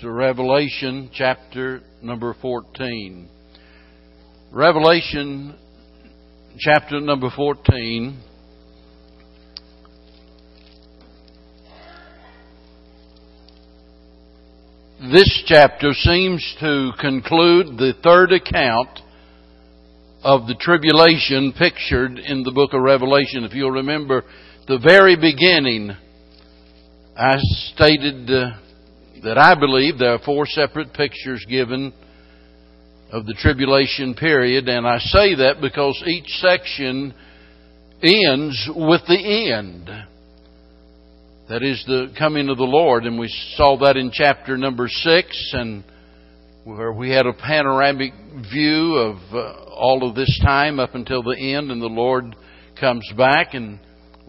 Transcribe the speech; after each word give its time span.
to 0.00 0.10
Revelation 0.10 1.10
chapter 1.12 1.82
number 2.00 2.34
14. 2.40 3.28
Revelation 4.50 5.54
chapter 6.58 7.00
number 7.00 7.28
14. 7.34 8.18
This 15.12 15.42
chapter 15.46 15.92
seems 15.92 16.56
to 16.60 16.92
conclude 16.98 17.76
the 17.76 17.92
third 18.02 18.32
account 18.32 19.00
of 20.22 20.46
the 20.46 20.54
tribulation 20.58 21.52
pictured 21.58 22.18
in 22.18 22.42
the 22.42 22.52
book 22.52 22.72
of 22.72 22.80
Revelation. 22.80 23.44
If 23.44 23.52
you'll 23.52 23.70
remember 23.70 24.24
the 24.66 24.78
very 24.78 25.16
beginning, 25.16 25.90
I 27.16 27.36
stated 27.74 28.30
uh, 28.30 28.52
that 29.22 29.38
I 29.38 29.54
believe 29.58 29.98
there 29.98 30.14
are 30.14 30.18
four 30.24 30.46
separate 30.46 30.92
pictures 30.94 31.44
given 31.48 31.92
of 33.12 33.26
the 33.26 33.34
tribulation 33.34 34.14
period, 34.14 34.68
and 34.68 34.86
I 34.86 34.98
say 34.98 35.34
that 35.36 35.60
because 35.60 36.02
each 36.06 36.28
section 36.38 37.12
ends 38.02 38.70
with 38.74 39.02
the 39.08 39.52
end. 39.52 39.90
That 41.48 41.62
is 41.62 41.82
the 41.86 42.14
coming 42.16 42.48
of 42.48 42.56
the 42.56 42.62
Lord, 42.62 43.04
and 43.04 43.18
we 43.18 43.28
saw 43.56 43.76
that 43.78 43.96
in 43.96 44.10
chapter 44.12 44.56
number 44.56 44.86
six, 44.88 45.50
and 45.52 45.82
where 46.64 46.92
we 46.92 47.10
had 47.10 47.26
a 47.26 47.32
panoramic 47.32 48.12
view 48.52 48.94
of 48.94 49.16
uh, 49.32 49.64
all 49.70 50.08
of 50.08 50.14
this 50.14 50.40
time 50.44 50.78
up 50.78 50.94
until 50.94 51.22
the 51.22 51.36
end, 51.36 51.70
and 51.70 51.82
the 51.82 51.86
Lord 51.86 52.36
comes 52.78 53.10
back 53.16 53.54
and 53.54 53.80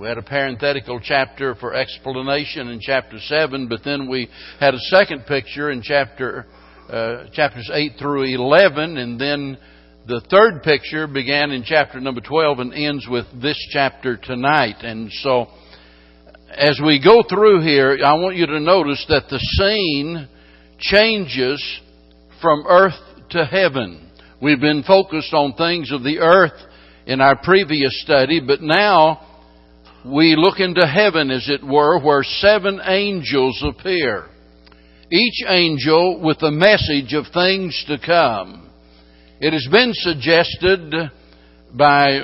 we 0.01 0.07
had 0.07 0.17
a 0.17 0.23
parenthetical 0.23 0.99
chapter 0.99 1.53
for 1.53 1.75
explanation 1.75 2.69
in 2.69 2.79
chapter 2.81 3.19
7, 3.19 3.67
but 3.67 3.81
then 3.85 4.09
we 4.09 4.27
had 4.59 4.73
a 4.73 4.79
second 4.79 5.27
picture 5.27 5.69
in 5.69 5.83
chapter, 5.83 6.47
uh, 6.89 7.25
chapters 7.31 7.69
8 7.71 7.97
through 7.99 8.23
11, 8.23 8.97
and 8.97 9.21
then 9.21 9.59
the 10.07 10.20
third 10.31 10.63
picture 10.63 11.05
began 11.05 11.51
in 11.51 11.63
chapter 11.63 11.99
number 11.99 12.20
12 12.20 12.57
and 12.57 12.73
ends 12.73 13.05
with 13.07 13.27
this 13.43 13.55
chapter 13.71 14.17
tonight. 14.17 14.77
And 14.81 15.11
so, 15.21 15.45
as 16.49 16.81
we 16.83 16.99
go 16.99 17.21
through 17.29 17.61
here, 17.61 17.99
I 18.04 18.15
want 18.15 18.37
you 18.37 18.48
to 18.48 18.59
notice 18.59 19.05
that 19.07 19.29
the 19.29 19.37
scene 19.37 20.27
changes 20.79 21.63
from 22.41 22.65
earth 22.67 22.98
to 23.29 23.45
heaven. 23.45 24.09
We've 24.41 24.59
been 24.59 24.81
focused 24.81 25.35
on 25.35 25.54
things 25.54 25.91
of 25.91 26.01
the 26.01 26.21
earth 26.21 26.59
in 27.05 27.21
our 27.21 27.35
previous 27.43 28.01
study, 28.01 28.39
but 28.39 28.63
now 28.63 29.27
we 30.05 30.35
look 30.35 30.60
into 30.60 30.85
heaven, 30.85 31.30
as 31.30 31.48
it 31.48 31.63
were, 31.63 31.99
where 31.99 32.24
seven 32.24 32.80
angels 32.84 33.63
appear. 33.63 34.26
Each 35.12 35.44
angel 35.48 36.21
with 36.21 36.41
a 36.41 36.52
message 36.52 37.13
of 37.13 37.26
things 37.34 37.84
to 37.88 37.98
come. 38.04 38.70
It 39.40 39.54
has 39.54 39.68
been 39.72 39.91
suggested 39.94 41.12
by 41.74 42.22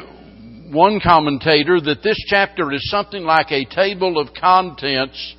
one 0.72 1.00
commentator 1.00 1.80
that 1.80 2.04
this 2.04 2.18
chapter 2.28 2.72
is 2.72 2.90
something 2.90 3.24
like 3.24 3.52
a 3.52 3.66
table 3.66 4.20
of 4.20 4.34
contents 4.34 5.36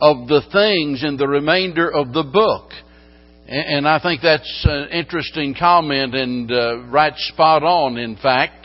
of 0.00 0.28
the 0.28 0.42
things 0.52 1.04
in 1.04 1.16
the 1.16 1.28
remainder 1.28 1.90
of 1.90 2.12
the 2.12 2.24
book. 2.24 2.70
And 3.46 3.86
I 3.86 4.00
think 4.00 4.20
that's 4.22 4.66
an 4.68 4.88
interesting 4.88 5.54
comment 5.58 6.14
and 6.14 6.50
uh, 6.50 6.78
right 6.84 7.12
spot 7.16 7.62
on, 7.62 7.98
in 7.98 8.16
fact. 8.16 8.61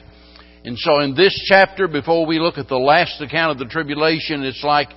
And 0.64 0.78
so 0.78 1.00
in 1.00 1.16
this 1.16 1.34
chapter, 1.48 1.88
before 1.88 2.26
we 2.26 2.40
look 2.40 2.58
at 2.58 2.68
the 2.68 2.78
last 2.78 3.22
account 3.22 3.52
of 3.52 3.58
the 3.60 3.72
tribulation, 3.72 4.44
it's 4.44 4.64
like 4.64 4.90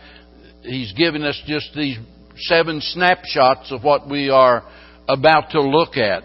he's 0.63 0.93
giving 0.93 1.23
us 1.23 1.41
just 1.47 1.71
these 1.75 1.99
seven 2.37 2.81
snapshots 2.81 3.71
of 3.71 3.83
what 3.83 4.09
we 4.09 4.31
are 4.31 4.65
about 5.09 5.51
to 5.51 5.61
look 5.61 5.97
at. 5.97 6.23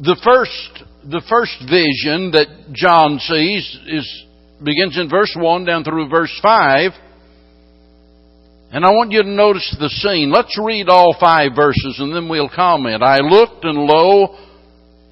The 0.00 0.18
first, 0.24 0.84
the 1.04 1.22
first 1.28 1.58
vision 1.68 2.30
that 2.32 2.72
John 2.72 3.18
sees 3.18 3.78
is, 3.86 4.24
begins 4.62 4.96
in 4.98 5.08
verse 5.10 5.34
1 5.38 5.64
down 5.64 5.84
through 5.84 6.08
verse 6.08 6.38
5. 6.42 6.92
And 8.72 8.86
I 8.86 8.90
want 8.90 9.12
you 9.12 9.22
to 9.22 9.28
notice 9.28 9.76
the 9.78 9.90
scene. 9.90 10.32
Let's 10.32 10.58
read 10.58 10.88
all 10.88 11.14
five 11.20 11.50
verses 11.54 11.96
and 11.98 12.14
then 12.14 12.26
we'll 12.26 12.48
comment. 12.48 13.02
I 13.02 13.18
looked 13.18 13.64
and 13.64 13.76
lo, 13.76 14.38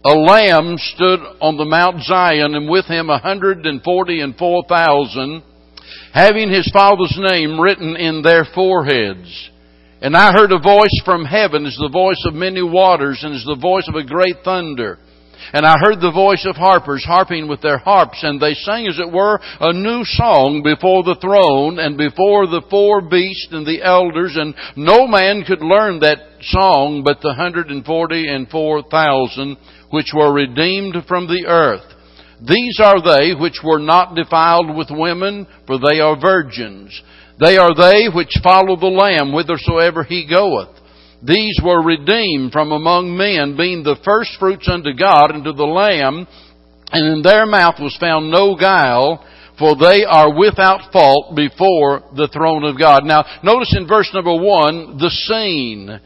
a 0.04 0.14
lamb 0.14 0.76
stood 0.78 1.20
on 1.40 1.56
the 1.56 1.64
Mount 1.64 2.02
Zion 2.02 2.54
and 2.54 2.70
with 2.70 2.86
him 2.86 3.10
a 3.10 3.18
hundred 3.18 3.66
and 3.66 3.82
forty 3.82 4.20
and 4.20 4.34
four 4.36 4.64
thousand, 4.66 5.42
having 6.14 6.50
his 6.50 6.70
father's 6.72 7.16
name 7.18 7.60
written 7.60 7.96
in 7.96 8.22
their 8.22 8.46
foreheads. 8.54 9.50
And 10.00 10.16
I 10.16 10.32
heard 10.32 10.52
a 10.52 10.58
voice 10.58 10.98
from 11.04 11.26
heaven 11.26 11.66
as 11.66 11.76
the 11.76 11.90
voice 11.92 12.22
of 12.24 12.32
many 12.32 12.62
waters 12.62 13.20
and 13.22 13.34
as 13.34 13.44
the 13.44 13.60
voice 13.60 13.86
of 13.88 13.94
a 13.94 14.06
great 14.06 14.36
thunder. 14.42 14.98
And 15.52 15.66
I 15.66 15.76
heard 15.78 16.00
the 16.00 16.12
voice 16.12 16.46
of 16.46 16.56
harpers 16.56 17.04
harping 17.04 17.48
with 17.48 17.60
their 17.60 17.78
harps, 17.78 18.22
and 18.22 18.40
they 18.40 18.54
sang 18.54 18.86
as 18.86 18.98
it 18.98 19.10
were 19.10 19.40
a 19.60 19.72
new 19.72 20.04
song 20.04 20.62
before 20.62 21.02
the 21.02 21.16
throne 21.20 21.78
and 21.78 21.96
before 21.96 22.46
the 22.46 22.62
four 22.70 23.00
beasts 23.00 23.48
and 23.50 23.66
the 23.66 23.82
elders, 23.82 24.36
and 24.36 24.54
no 24.76 25.06
man 25.06 25.42
could 25.46 25.62
learn 25.62 26.00
that 26.00 26.18
song 26.42 27.02
but 27.04 27.20
the 27.20 27.34
hundred 27.34 27.70
and 27.70 27.84
forty 27.84 28.28
and 28.28 28.48
four 28.48 28.82
thousand 28.82 29.56
which 29.90 30.12
were 30.14 30.32
redeemed 30.32 30.96
from 31.06 31.26
the 31.26 31.44
earth. 31.46 31.84
These 32.40 32.80
are 32.82 33.02
they 33.02 33.34
which 33.38 33.60
were 33.62 33.78
not 33.78 34.14
defiled 34.14 34.74
with 34.74 34.88
women, 34.90 35.46
for 35.66 35.78
they 35.78 36.00
are 36.00 36.18
virgins. 36.18 37.02
They 37.38 37.58
are 37.58 37.74
they 37.74 38.08
which 38.12 38.32
follow 38.42 38.76
the 38.76 38.86
Lamb 38.86 39.32
whithersoever 39.32 40.04
he 40.04 40.26
goeth. 40.28 40.76
These 41.22 41.60
were 41.62 41.82
redeemed 41.82 42.52
from 42.52 42.72
among 42.72 43.16
men, 43.16 43.56
being 43.56 43.82
the 43.82 44.00
firstfruits 44.04 44.68
unto 44.68 44.94
God 44.94 45.32
and 45.32 45.44
to 45.44 45.52
the 45.52 45.64
Lamb, 45.64 46.26
and 46.92 47.16
in 47.16 47.22
their 47.22 47.44
mouth 47.46 47.76
was 47.78 47.96
found 48.00 48.30
no 48.30 48.56
guile, 48.56 49.24
for 49.58 49.76
they 49.76 50.04
are 50.04 50.34
without 50.34 50.90
fault 50.92 51.36
before 51.36 52.04
the 52.16 52.28
throne 52.32 52.64
of 52.64 52.78
God. 52.78 53.04
Now, 53.04 53.24
notice 53.42 53.74
in 53.76 53.86
verse 53.86 54.10
number 54.14 54.34
one, 54.34 54.96
the 54.96 55.10
scene. 55.10 56.00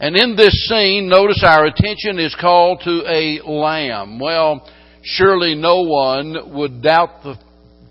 And 0.00 0.16
in 0.16 0.36
this 0.36 0.52
scene, 0.68 1.08
notice 1.08 1.42
our 1.44 1.66
attention 1.66 2.18
is 2.18 2.34
called 2.34 2.80
to 2.84 3.04
a 3.06 3.40
lamb. 3.48 4.18
Well, 4.18 4.68
surely 5.02 5.54
no 5.54 5.82
one 5.82 6.52
would 6.54 6.82
doubt 6.82 7.22
the 7.22 7.38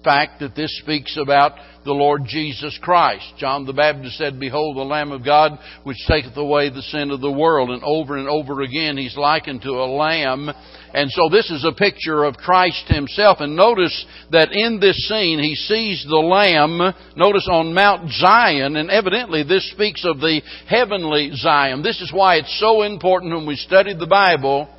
fact 0.04 0.40
that 0.40 0.56
this 0.56 0.78
speaks 0.80 1.18
about 1.22 1.54
the 1.86 1.92
Lord 1.92 2.24
Jesus 2.26 2.78
Christ. 2.82 3.26
John 3.38 3.66
the 3.66 3.74
Baptist 3.74 4.18
said, 4.18 4.40
Behold 4.40 4.78
the 4.78 4.82
Lamb 4.82 5.12
of 5.12 5.26
God 5.26 5.60
which 5.84 5.98
taketh 6.08 6.38
away 6.38 6.70
the 6.70 6.82
sin 6.82 7.12
of 7.12 7.22
the 7.22 7.32
world. 7.32 7.70
And 7.70 7.84
over 7.84 8.18
and 8.18 8.28
over 8.28 8.62
again 8.62 8.98
he's 8.98 9.18
likened 9.18 9.62
to 9.64 9.72
a 9.72 9.86
lamb 9.86 10.50
and 10.94 11.10
so 11.12 11.28
this 11.30 11.50
is 11.50 11.66
a 11.66 11.72
picture 11.72 12.24
of 12.24 12.38
Christ 12.38 12.88
himself. 12.88 13.40
And 13.40 13.56
notice 13.56 14.06
that 14.32 14.52
in 14.52 14.80
this 14.80 14.96
scene, 15.10 15.40
he 15.40 15.56
sees 15.56 16.06
the 16.08 16.18
Lamb, 16.18 16.78
notice 17.16 17.48
on 17.52 17.74
Mount 17.74 18.12
Zion, 18.12 18.76
and 18.76 18.92
evidently 18.92 19.44
this 19.44 19.70
speaks 19.72 20.06
of 20.06 20.20
the 20.20 20.42
heavenly 20.68 21.32
Zion. 21.34 21.82
This 21.82 22.00
is 22.00 22.14
why 22.14 22.36
it's 22.36 22.60
so 22.60 22.84
important 22.84 23.34
when 23.34 23.48
we 23.48 23.56
study 23.56 23.96
the 23.98 24.06
Bible 24.06 24.70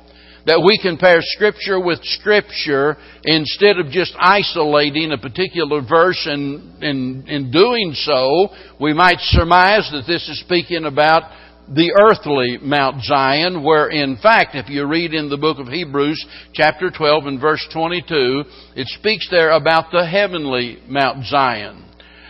that 0.45 0.61
we 0.63 0.79
compare 0.81 1.19
Scripture 1.21 1.79
with 1.79 1.99
Scripture 2.03 2.97
instead 3.23 3.79
of 3.79 3.87
just 3.87 4.15
isolating 4.19 5.11
a 5.11 5.17
particular 5.17 5.81
verse 5.81 6.21
and 6.29 6.83
in, 6.83 7.25
in 7.27 7.51
doing 7.51 7.93
so, 7.93 8.49
we 8.79 8.93
might 8.93 9.19
surmise 9.19 9.89
that 9.91 10.03
this 10.07 10.27
is 10.29 10.39
speaking 10.41 10.85
about 10.85 11.23
the 11.67 11.91
earthly 11.99 12.59
Mount 12.61 13.01
Zion, 13.03 13.63
where 13.63 13.89
in 13.89 14.17
fact, 14.17 14.53
if 14.53 14.69
you 14.69 14.85
read 14.85 15.15
in 15.15 15.29
the 15.29 15.37
book 15.37 15.57
of 15.57 15.67
Hebrews, 15.67 16.23
chapter 16.53 16.91
12 16.91 17.25
and 17.25 17.41
verse 17.41 17.65
22, 17.73 18.43
it 18.75 18.87
speaks 18.99 19.27
there 19.31 19.51
about 19.51 19.91
the 19.91 20.05
heavenly 20.05 20.77
Mount 20.87 21.25
Zion. 21.25 21.83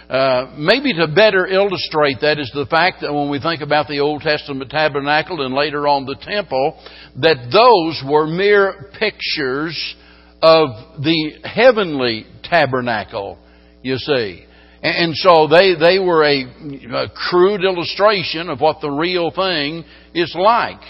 Uh, 0.10 0.54
maybe 0.56 0.94
to 0.94 1.08
better 1.08 1.48
illustrate 1.48 2.18
that 2.22 2.38
is 2.38 2.52
the 2.54 2.68
fact 2.68 3.02
that 3.02 3.12
when 3.12 3.30
we 3.30 3.40
think 3.40 3.62
about 3.62 3.88
the 3.88 4.00
Old 4.00 4.22
Testament 4.22 4.70
tabernacle 4.70 5.44
and 5.44 5.56
later 5.56 5.88
on 5.88 6.06
the 6.06 6.16
temple, 6.22 6.80
that 7.22 7.50
those 7.52 8.04
were 8.08 8.28
mere 8.28 8.92
pictures 9.00 9.96
of 10.44 10.70
the 11.02 11.40
heavenly 11.44 12.26
tabernacle, 12.44 13.40
you 13.82 13.98
see. 13.98 14.46
And 14.84 15.16
so 15.16 15.48
they, 15.48 15.74
they 15.74 15.98
were 15.98 16.24
a, 16.24 16.44
a 16.44 17.10
crude 17.10 17.64
illustration 17.64 18.50
of 18.50 18.62
what 18.62 18.82
the 18.82 18.92
real 18.92 19.32
thing 19.32 19.84
is 20.14 20.36
like. 20.38 20.82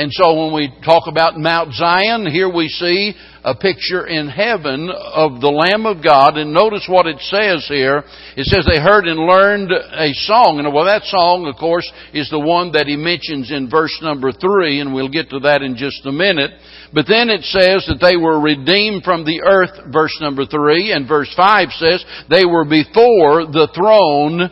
And 0.00 0.10
so 0.14 0.32
when 0.32 0.54
we 0.54 0.72
talk 0.82 1.08
about 1.08 1.36
Mount 1.36 1.74
Zion, 1.74 2.24
here 2.24 2.48
we 2.48 2.68
see 2.68 3.12
a 3.44 3.54
picture 3.54 4.06
in 4.06 4.28
heaven 4.28 4.88
of 4.88 5.42
the 5.42 5.52
Lamb 5.52 5.84
of 5.84 6.02
God. 6.02 6.38
And 6.38 6.54
notice 6.54 6.86
what 6.88 7.06
it 7.06 7.20
says 7.20 7.66
here. 7.68 8.02
It 8.34 8.46
says 8.46 8.64
they 8.64 8.80
heard 8.80 9.04
and 9.04 9.20
learned 9.20 9.70
a 9.70 10.08
song. 10.24 10.56
And 10.58 10.72
well, 10.72 10.86
that 10.86 11.04
song, 11.04 11.44
of 11.44 11.60
course, 11.60 11.84
is 12.14 12.30
the 12.30 12.40
one 12.40 12.72
that 12.72 12.86
he 12.86 12.96
mentions 12.96 13.52
in 13.52 13.68
verse 13.68 13.92
number 14.00 14.32
three, 14.32 14.80
and 14.80 14.94
we'll 14.94 15.12
get 15.12 15.28
to 15.30 15.40
that 15.40 15.60
in 15.60 15.76
just 15.76 16.06
a 16.06 16.12
minute. 16.12 16.52
But 16.94 17.04
then 17.06 17.28
it 17.28 17.44
says 17.44 17.84
that 17.84 18.00
they 18.00 18.16
were 18.16 18.40
redeemed 18.40 19.04
from 19.04 19.26
the 19.26 19.42
earth, 19.44 19.92
verse 19.92 20.16
number 20.22 20.46
three, 20.46 20.92
and 20.92 21.06
verse 21.06 21.28
five 21.36 21.68
says 21.76 22.02
they 22.30 22.46
were 22.46 22.64
before 22.64 23.44
the 23.52 23.68
throne 23.76 24.48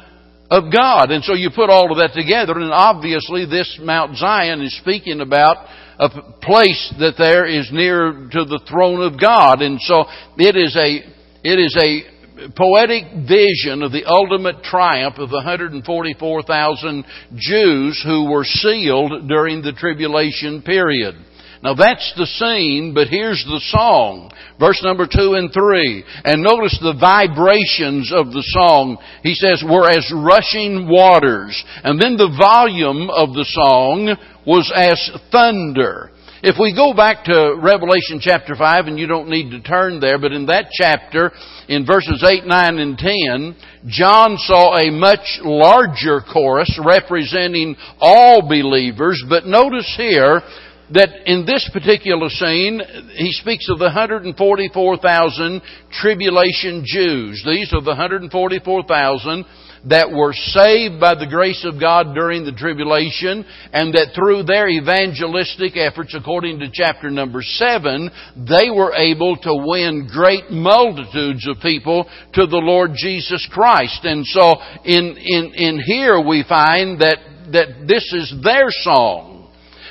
of 0.50 0.72
God. 0.72 1.10
And 1.10 1.22
so 1.24 1.34
you 1.34 1.50
put 1.54 1.70
all 1.70 1.90
of 1.90 1.98
that 1.98 2.18
together, 2.18 2.52
and 2.58 2.72
obviously 2.72 3.44
this 3.44 3.78
Mount 3.82 4.16
Zion 4.16 4.62
is 4.62 4.76
speaking 4.78 5.20
about 5.20 5.66
a 5.98 6.08
place 6.40 6.94
that 7.00 7.14
there 7.18 7.46
is 7.46 7.68
near 7.72 8.12
to 8.32 8.44
the 8.44 8.60
throne 8.68 9.02
of 9.02 9.20
God. 9.20 9.62
And 9.62 9.80
so 9.80 10.04
it 10.36 10.56
is 10.56 10.76
a, 10.76 11.02
it 11.42 11.58
is 11.58 11.76
a 11.76 12.50
poetic 12.56 13.26
vision 13.26 13.82
of 13.82 13.90
the 13.90 14.04
ultimate 14.06 14.62
triumph 14.62 15.16
of 15.18 15.28
the 15.28 15.42
144,000 15.42 17.04
Jews 17.34 18.02
who 18.06 18.30
were 18.30 18.44
sealed 18.44 19.28
during 19.28 19.60
the 19.60 19.72
tribulation 19.72 20.62
period. 20.62 21.16
Now 21.62 21.74
that's 21.74 22.14
the 22.16 22.26
scene, 22.26 22.94
but 22.94 23.08
here's 23.08 23.44
the 23.44 23.60
song. 23.66 24.30
Verse 24.58 24.82
number 24.82 25.06
two 25.06 25.34
and 25.34 25.52
three. 25.52 26.04
And 26.24 26.42
notice 26.42 26.78
the 26.80 26.98
vibrations 26.98 28.12
of 28.12 28.32
the 28.32 28.42
song. 28.46 28.98
He 29.22 29.34
says, 29.34 29.62
were 29.62 29.88
as 29.88 30.12
rushing 30.14 30.88
waters. 30.88 31.64
And 31.84 32.00
then 32.00 32.16
the 32.16 32.34
volume 32.36 33.08
of 33.10 33.34
the 33.34 33.46
song 33.46 34.16
was 34.46 34.72
as 34.74 35.10
thunder. 35.30 36.10
If 36.40 36.54
we 36.58 36.72
go 36.72 36.94
back 36.94 37.24
to 37.24 37.56
Revelation 37.60 38.20
chapter 38.20 38.54
5, 38.54 38.86
and 38.86 38.98
you 38.98 39.08
don't 39.08 39.28
need 39.28 39.50
to 39.50 39.60
turn 39.60 39.98
there, 39.98 40.20
but 40.20 40.30
in 40.30 40.46
that 40.46 40.66
chapter, 40.70 41.32
in 41.68 41.84
verses 41.84 42.24
8, 42.24 42.46
9, 42.46 42.78
and 42.78 42.96
10, 42.96 43.56
John 43.88 44.36
saw 44.38 44.76
a 44.76 44.88
much 44.90 45.40
larger 45.42 46.20
chorus 46.20 46.78
representing 46.84 47.74
all 48.00 48.48
believers, 48.48 49.22
but 49.28 49.46
notice 49.46 49.92
here, 49.96 50.42
that 50.92 51.08
in 51.26 51.44
this 51.44 51.68
particular 51.72 52.28
scene, 52.28 52.80
he 53.16 53.32
speaks 53.32 53.68
of 53.68 53.78
the 53.78 53.86
144,000 53.86 55.62
tribulation 55.92 56.82
Jews. 56.86 57.42
These 57.44 57.72
are 57.74 57.82
the 57.82 57.90
144,000 57.90 59.44
that 59.86 60.10
were 60.10 60.32
saved 60.32 61.00
by 61.00 61.14
the 61.14 61.28
grace 61.28 61.64
of 61.64 61.80
God 61.80 62.14
during 62.14 62.44
the 62.44 62.52
tribulation 62.52 63.44
and 63.72 63.94
that 63.94 64.12
through 64.14 64.42
their 64.42 64.68
evangelistic 64.68 65.76
efforts, 65.76 66.14
according 66.14 66.58
to 66.60 66.70
chapter 66.72 67.10
number 67.10 67.40
7, 67.42 68.10
they 68.36 68.70
were 68.70 68.94
able 68.94 69.36
to 69.36 69.54
win 69.54 70.08
great 70.10 70.50
multitudes 70.50 71.46
of 71.46 71.62
people 71.62 72.08
to 72.34 72.46
the 72.46 72.58
Lord 72.58 72.92
Jesus 72.96 73.46
Christ. 73.52 74.00
And 74.04 74.26
so 74.26 74.56
in, 74.84 75.16
in, 75.16 75.52
in 75.54 75.80
here 75.84 76.20
we 76.20 76.44
find 76.48 77.00
that, 77.00 77.18
that 77.52 77.86
this 77.86 78.12
is 78.12 78.34
their 78.42 78.66
song. 78.70 79.37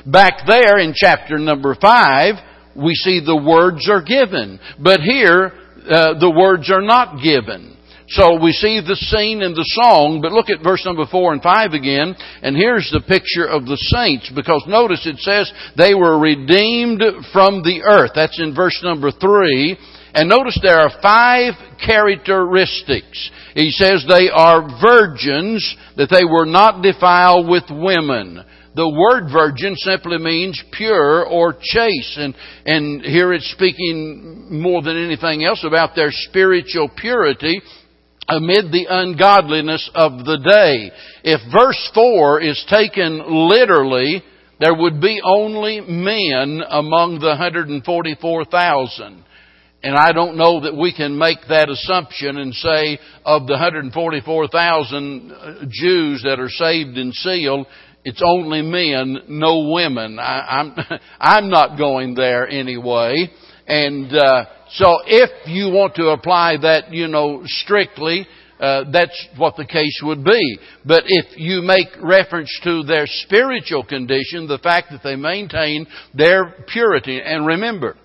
Back 0.07 0.48
there 0.48 0.80
in 0.80 0.94
chapter 0.95 1.38
number 1.38 1.75
5, 1.75 2.36
we 2.77 2.94
see 2.95 3.19
the 3.19 3.36
words 3.36 3.89
are 3.89 4.01
given. 4.01 4.57
But 4.80 5.01
here, 5.01 5.51
uh, 5.89 6.18
the 6.18 6.31
words 6.31 6.71
are 6.71 6.81
not 6.81 7.21
given. 7.21 7.75
So 8.07 8.42
we 8.42 8.54
see 8.54 8.80
the 8.80 8.95
scene 8.95 9.42
in 9.42 9.51
the 9.51 9.68
song, 9.83 10.21
but 10.21 10.31
look 10.31 10.50
at 10.50 10.63
verse 10.63 10.86
number 10.86 11.06
4 11.06 11.33
and 11.33 11.44
5 11.44 11.74
again, 11.74 12.15
and 12.42 12.56
here's 12.56 12.89
the 12.89 13.04
picture 13.04 13.44
of 13.44 13.65
the 13.65 13.75
saints, 13.75 14.31
because 14.33 14.63
notice 14.65 15.06
it 15.06 15.19
says 15.19 15.51
they 15.75 15.94
were 15.94 16.18
redeemed 16.18 17.04
from 17.33 17.63
the 17.63 17.83
earth. 17.83 18.12
That's 18.15 18.39
in 18.39 18.56
verse 18.56 18.80
number 18.81 19.12
3. 19.12 19.77
And 20.13 20.30
notice 20.30 20.57
there 20.63 20.80
are 20.80 21.01
five 21.01 21.54
characteristics. 21.86 23.30
He 23.54 23.71
says 23.71 24.06
they 24.07 24.30
are 24.30 24.63
virgins, 24.80 25.75
that 25.98 26.09
they 26.09 26.24
were 26.24 26.45
not 26.48 26.81
defiled 26.81 27.50
with 27.50 27.65
women. 27.69 28.42
The 28.77 28.88
word 28.88 29.31
virgin 29.33 29.75
simply 29.75 30.19
means 30.19 30.63
pure 30.71 31.25
or 31.25 31.53
chaste. 31.53 32.18
And, 32.18 32.35
and 32.63 33.01
here 33.01 33.33
it's 33.33 33.51
speaking 33.51 34.50
more 34.51 34.83
than 34.83 35.03
anything 35.03 35.44
else 35.44 35.65
about 35.65 35.95
their 35.95 36.12
spiritual 36.12 36.88
purity 36.95 37.59
amid 38.29 38.71
the 38.71 38.85
ungodliness 38.88 39.89
of 39.95 40.25
the 40.25 40.38
day. 40.38 40.91
If 41.24 41.41
verse 41.51 41.89
4 41.95 42.41
is 42.41 42.63
taken 42.69 43.24
literally, 43.50 44.21
there 44.59 44.75
would 44.75 45.01
be 45.01 45.21
only 45.23 45.81
men 45.81 46.62
among 46.69 47.18
the 47.19 47.30
144,000. 47.30 49.23
And 49.83 49.95
I 49.95 50.12
don't 50.12 50.38
know 50.38 50.62
that 50.62 50.75
we 50.75 50.94
can 50.94 51.18
make 51.18 51.38
that 51.50 51.69
assumption 51.69 52.38
and 52.38 52.53
say 52.53 53.00
of 53.23 53.47
the 53.47 53.53
144,000 53.53 55.31
uh, 55.31 55.65
Jews 55.69 56.23
that 56.23 56.39
are 56.39 56.50
saved 56.50 56.97
and 56.97 57.13
sealed, 57.13 57.68
it's 58.07 58.21
only 58.25 58.62
men, 58.62 59.18
no 59.27 59.69
women. 59.74 60.18
I, 60.18 60.62
am 60.62 60.75
I'm, 60.77 61.00
I'm 61.19 61.50
not 61.50 61.77
going 61.77 62.15
there 62.15 62.48
anyway. 62.48 63.27
And 63.68 64.09
uh, 64.13 64.45
so, 64.69 65.00
if 65.06 65.30
you 65.45 65.65
want 65.74 65.95
to 65.95 66.12
apply 66.12 66.56
that, 66.62 66.94
you 66.94 67.09
know, 67.09 67.42
strictly, 67.44 68.25
uh, 68.62 68.86
that's 68.94 69.27
what 69.36 69.57
the 69.57 69.65
case 69.65 70.00
would 70.04 70.24
be. 70.24 70.57
But 70.86 71.04
if 71.06 71.38
you 71.38 71.62
make 71.62 71.89
reference 72.01 72.50
to 72.63 72.83
their 72.83 73.07
spiritual 73.07 73.83
condition, 73.83 74.48
the 74.48 74.59
fact 74.59 74.92
that 74.92 75.01
they 75.04 75.18
maintain 75.18 75.86
their 76.13 76.56
purity, 76.65 77.19
and 77.21 77.45
remember, 77.45 77.98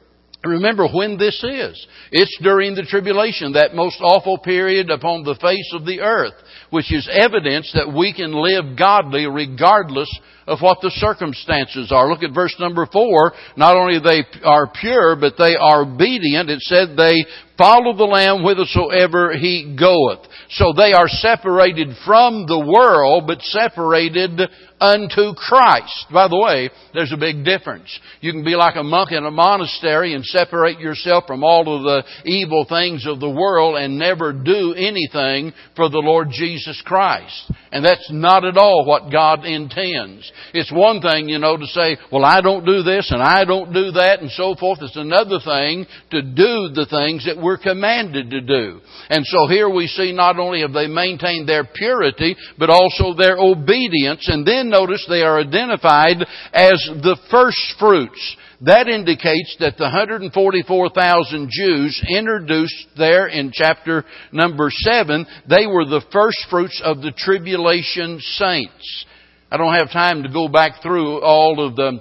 Remember 0.45 0.89
when 0.89 1.19
this 1.19 1.41
is. 1.45 1.87
It's 2.11 2.37
during 2.43 2.75
the 2.75 2.83
tribulation, 2.83 3.53
that 3.53 3.77
most 3.77 4.01
awful 4.01 4.39
period 4.39 4.91
upon 4.91 5.23
the 5.23 5.37
face 5.37 5.73
of 5.73 5.87
the 5.87 6.01
earth, 6.01 6.35
which 6.73 6.91
is 6.91 7.07
evidence 7.13 7.71
that 7.75 7.93
we 7.93 8.15
can 8.15 8.33
live 8.33 8.79
godly 8.79 9.27
regardless 9.27 10.09
of 10.47 10.61
what 10.61 10.79
the 10.81 10.91
circumstances 10.91 11.93
are. 11.93 12.09
Look 12.09 12.23
at 12.23 12.35
verse 12.35 12.55
number 12.59 12.87
four. 12.87 13.33
Not 13.57 13.77
only 13.77 13.99
they 13.99 14.25
are 14.45 14.71
pure, 14.81 15.17
but 15.17 15.35
they 15.39 15.55
are 15.57 15.83
obedient. 15.83 16.51
It 16.51 16.61
said 16.61 16.97
they 16.97 17.25
follow 17.59 17.97
the 17.97 18.05
Lamb 18.05 18.43
whithersoever 18.43 19.33
he 19.33 19.77
goeth. 19.79 20.27
So 20.51 20.73
they 20.77 20.93
are 20.93 21.09
separated 21.09 21.89
from 22.05 22.47
the 22.47 22.59
world, 22.59 23.25
but 23.27 23.41
separated 23.43 24.41
unto 24.81 25.33
Christ. 25.35 26.07
By 26.13 26.27
the 26.27 26.39
way, 26.39 26.71
there's 26.93 27.13
a 27.13 27.17
big 27.17 27.45
difference. 27.45 27.89
You 28.21 28.33
can 28.33 28.45
be 28.45 28.57
like 28.57 28.75
a 28.75 28.83
monk 28.83 29.13
in 29.13 29.25
a 29.25 29.31
monastery 29.31 30.15
and 30.15 30.25
separate 30.25 30.81
yourself 30.81 31.25
from 31.27 31.45
all 31.45 31.77
of 31.77 31.85
the 31.85 32.29
evil 32.29 32.67
things 32.69 33.07
of 33.07 33.21
the 33.21 33.31
world 33.31 33.77
and 33.77 33.97
never 33.97 34.33
do 34.33 34.75
anything 34.75 35.53
for 35.77 35.89
the 35.89 36.03
Lord 36.03 36.29
Jesus 36.33 36.83
Christ. 36.85 37.53
And 37.71 37.85
that's 37.85 38.11
not 38.11 38.45
at 38.45 38.57
all 38.57 38.85
what 38.85 39.13
God 39.13 39.45
intends. 39.45 40.31
It's 40.55 40.73
one 40.73 41.01
thing, 41.01 41.29
you 41.29 41.39
know, 41.39 41.57
to 41.57 41.67
say, 41.67 41.97
well, 42.11 42.25
I 42.25 42.41
don't 42.41 42.65
do 42.65 42.83
this 42.83 43.11
and 43.11 43.23
I 43.23 43.45
don't 43.45 43.73
do 43.73 43.93
that 43.93 44.21
and 44.21 44.31
so 44.31 44.55
forth. 44.55 44.81
It's 44.83 44.97
another 44.97 45.39
thing 45.45 45.87
to 46.11 46.23
do 46.23 46.71
the 46.75 46.87
things 46.89 47.27
that 47.27 47.43
we're 47.43 47.59
commanded 47.59 48.31
to 48.31 48.41
do. 48.41 48.81
And 49.11 49.25
so 49.27 49.49
here 49.49 49.69
we 49.69 49.87
see 49.87 50.13
not 50.13 50.39
only 50.39 50.61
have 50.61 50.73
they 50.73 50.87
maintained 50.87 51.49
their 51.49 51.65
purity, 51.65 52.37
but 52.59 52.71
also 52.71 53.15
their 53.15 53.39
obedience. 53.39 54.29
And 54.29 54.47
then 54.47 54.71
notice 54.71 55.07
they 55.09 55.23
are 55.23 55.41
identified 55.41 56.23
as 56.53 56.79
the 57.03 57.19
first 57.31 57.61
fruits. 57.79 58.37
That 58.65 58.87
indicates 58.87 59.57
that 59.59 59.77
the 59.77 59.85
144,000 59.85 61.51
Jews 61.51 62.01
introduced 62.09 62.87
there 62.97 63.27
in 63.27 63.51
chapter 63.53 64.05
number 64.31 64.71
7, 64.71 65.27
they 65.49 65.67
were 65.67 65.85
the 65.85 66.05
first 66.13 66.39
fruits 66.49 66.81
of 66.85 67.03
the 67.03 67.11
tribulation 67.11 68.21
saints. 68.21 69.07
I 69.53 69.59
don't 69.59 69.75
have 69.75 69.93
time 69.93 70.23
to 70.23 70.31
go 70.31 70.49
back 70.49 70.81
through 70.83 71.21
all 71.21 71.63
of 71.63 71.77
the 71.77 72.01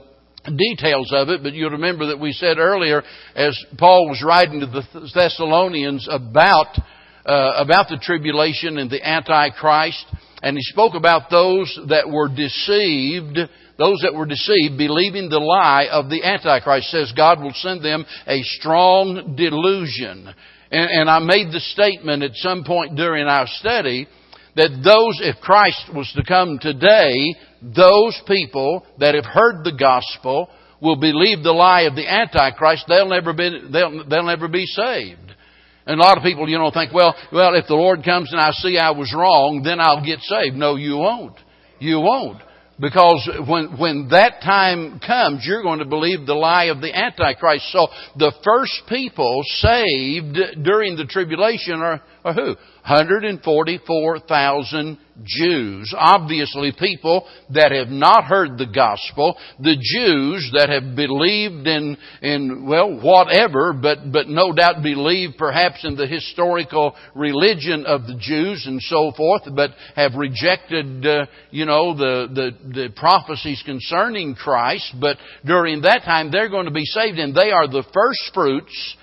details 0.55 1.12
of 1.12 1.27
it, 1.27 1.43
but 1.43 1.51
you'll 1.51 1.72
remember 1.72 2.08
that 2.08 2.17
we 2.17 2.31
said 2.31 2.58
earlier, 2.58 3.03
as 3.36 3.62
Paul 3.77 4.08
was 4.08 4.24
writing 4.25 4.62
to 4.62 4.67
the 4.67 5.12
Thessalonians 5.13 6.08
about 6.10 6.77
uh, 7.25 7.53
about 7.58 7.89
the 7.89 8.00
tribulation 8.01 8.77
and 8.77 8.89
the 8.89 9.05
Antichrist, 9.05 10.05
and 10.41 10.55
he 10.55 10.63
spoke 10.63 10.96
about 10.96 11.29
those 11.29 11.77
that 11.89 12.10
were 12.10 12.29
deceived 12.29 13.38
those 13.77 14.00
that 14.03 14.13
were 14.13 14.27
deceived, 14.27 14.77
believing 14.77 15.27
the 15.27 15.39
lie 15.39 15.88
of 15.91 16.10
the 16.10 16.24
Antichrist, 16.24 16.89
says 16.89 17.12
God 17.17 17.41
will 17.41 17.53
send 17.53 17.84
them 17.84 18.05
a 18.27 18.41
strong 18.43 19.36
delusion. 19.36 20.34
And, 20.72 20.89
and 20.89 21.10
I 21.10 21.20
made 21.20 21.51
the 21.51 21.60
statement 21.60 22.24
at 22.24 22.36
some 22.36 22.63
point 22.63 22.96
during 22.96 23.25
our 23.27 23.48
study 23.48 24.08
that 24.55 24.81
those, 24.84 25.20
if 25.22 25.41
Christ 25.41 25.89
was 25.93 26.12
to 26.15 26.24
come 26.24 26.60
today, 26.60 27.36
those 27.62 28.20
people 28.27 28.86
that 29.00 29.15
have 29.15 29.25
heard 29.25 29.63
the 29.63 29.75
gospel 29.77 30.50
will 30.81 30.98
believe 30.98 31.43
the 31.43 31.51
lie 31.51 31.81
of 31.81 31.96
the 31.96 32.08
Antichrist, 32.08 32.86
they'll 32.88 33.08
never 33.08 33.34
be, 33.34 33.70
they'll, 33.72 34.08
they'll 34.10 34.24
never 34.24 34.48
be 34.48 34.65
saved. 34.65 35.36
And 35.86 36.00
a 36.00 36.03
lot 36.03 36.17
of 36.17 36.24
people, 36.24 36.48
you 36.48 36.58
know, 36.58 36.72
think, 36.72 36.93
well, 36.93 37.15
well, 37.31 37.55
if 37.55 37.67
the 37.67 37.75
Lord 37.75 38.03
comes 38.03 38.31
and 38.31 38.41
I 38.41 38.51
see 38.51 38.77
I 38.77 38.91
was 38.91 39.13
wrong, 39.15 39.62
then 39.63 39.79
I'll 39.79 40.05
get 40.05 40.20
saved. 40.22 40.55
No, 40.55 40.75
you 40.75 40.98
won't. 40.98 41.38
You 41.79 42.00
won't. 42.00 42.41
Because 42.79 43.29
when, 43.48 43.77
when 43.77 44.08
that 44.10 44.41
time 44.43 45.00
comes, 45.05 45.43
you're 45.46 45.62
going 45.62 45.79
to 45.79 45.86
believe 45.86 46.25
the 46.25 46.34
lie 46.34 46.65
of 46.65 46.81
the 46.81 46.96
Antichrist. 46.96 47.72
So 47.72 47.88
the 48.17 48.31
first 48.43 48.81
people 48.89 49.41
saved 49.46 50.63
during 50.63 50.96
the 50.96 51.05
tribulation 51.05 51.81
are, 51.81 52.01
who? 52.24 52.56
144,000 52.86 54.98
Jews. 55.24 55.94
Obviously 55.98 56.74
people 56.78 57.28
that 57.54 57.72
have 57.72 57.90
not 57.90 58.24
heard 58.24 58.58
the 58.58 58.66
gospel, 58.66 59.38
the 59.60 59.75
Jews 59.75 60.51
that 60.56 60.70
have 60.70 60.96
believed 60.96 61.68
in, 61.68 61.98
in, 62.22 62.66
well, 62.68 63.00
whatever, 63.01 63.74
but, 63.74 64.12
but 64.12 64.28
no 64.28 64.51
doubt 64.51 64.84
believe 64.84 65.32
perhaps 65.38 65.84
in 65.84 65.96
the 65.96 66.08
historical 66.08 66.96
religion 67.16 67.86
of 67.86 68.08
the 68.08 68.18
Jews 68.20 68.66
and 68.68 68.82
so 68.82 69.12
forth, 69.16 69.44
but 69.56 69.72
have 69.96 70.16
rejected, 70.16 71.06
uh, 71.06 71.28
you 71.51 71.66
know, 71.66 71.96
the, 71.96 72.28
the, 72.34 72.51
the 72.74 72.90
prophecies 72.96 73.62
concerning 73.66 74.36
Christ, 74.36 74.96
but 75.00 75.18
during 75.46 75.82
that 75.82 76.01
time 76.04 76.32
they're 76.32 76.50
going 76.50 76.66
to 76.66 76.72
be 76.72 76.86
saved 76.86 77.20
and 77.20 77.36
they 77.36 77.51
are 77.51 77.68
the 77.68 77.84
first 77.94 78.32
fruits 78.34 78.96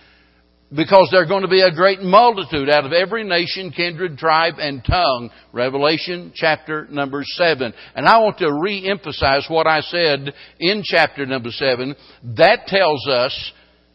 because 0.74 1.08
there 1.10 1.22
are 1.22 1.26
going 1.26 1.42
to 1.42 1.48
be 1.48 1.62
a 1.62 1.74
great 1.74 2.00
multitude 2.02 2.68
out 2.68 2.84
of 2.84 2.92
every 2.92 3.24
nation, 3.24 3.70
kindred, 3.70 4.18
tribe, 4.18 4.54
and 4.58 4.84
tongue. 4.84 5.30
Revelation 5.52 6.32
chapter 6.34 6.86
number 6.90 7.22
7. 7.24 7.72
And 7.94 8.06
I 8.06 8.18
want 8.18 8.38
to 8.38 8.52
re-emphasize 8.52 9.46
what 9.48 9.66
I 9.66 9.80
said 9.80 10.34
in 10.60 10.82
chapter 10.84 11.24
number 11.24 11.50
7. 11.50 11.96
That 12.36 12.66
tells 12.66 13.08
us, 13.08 13.52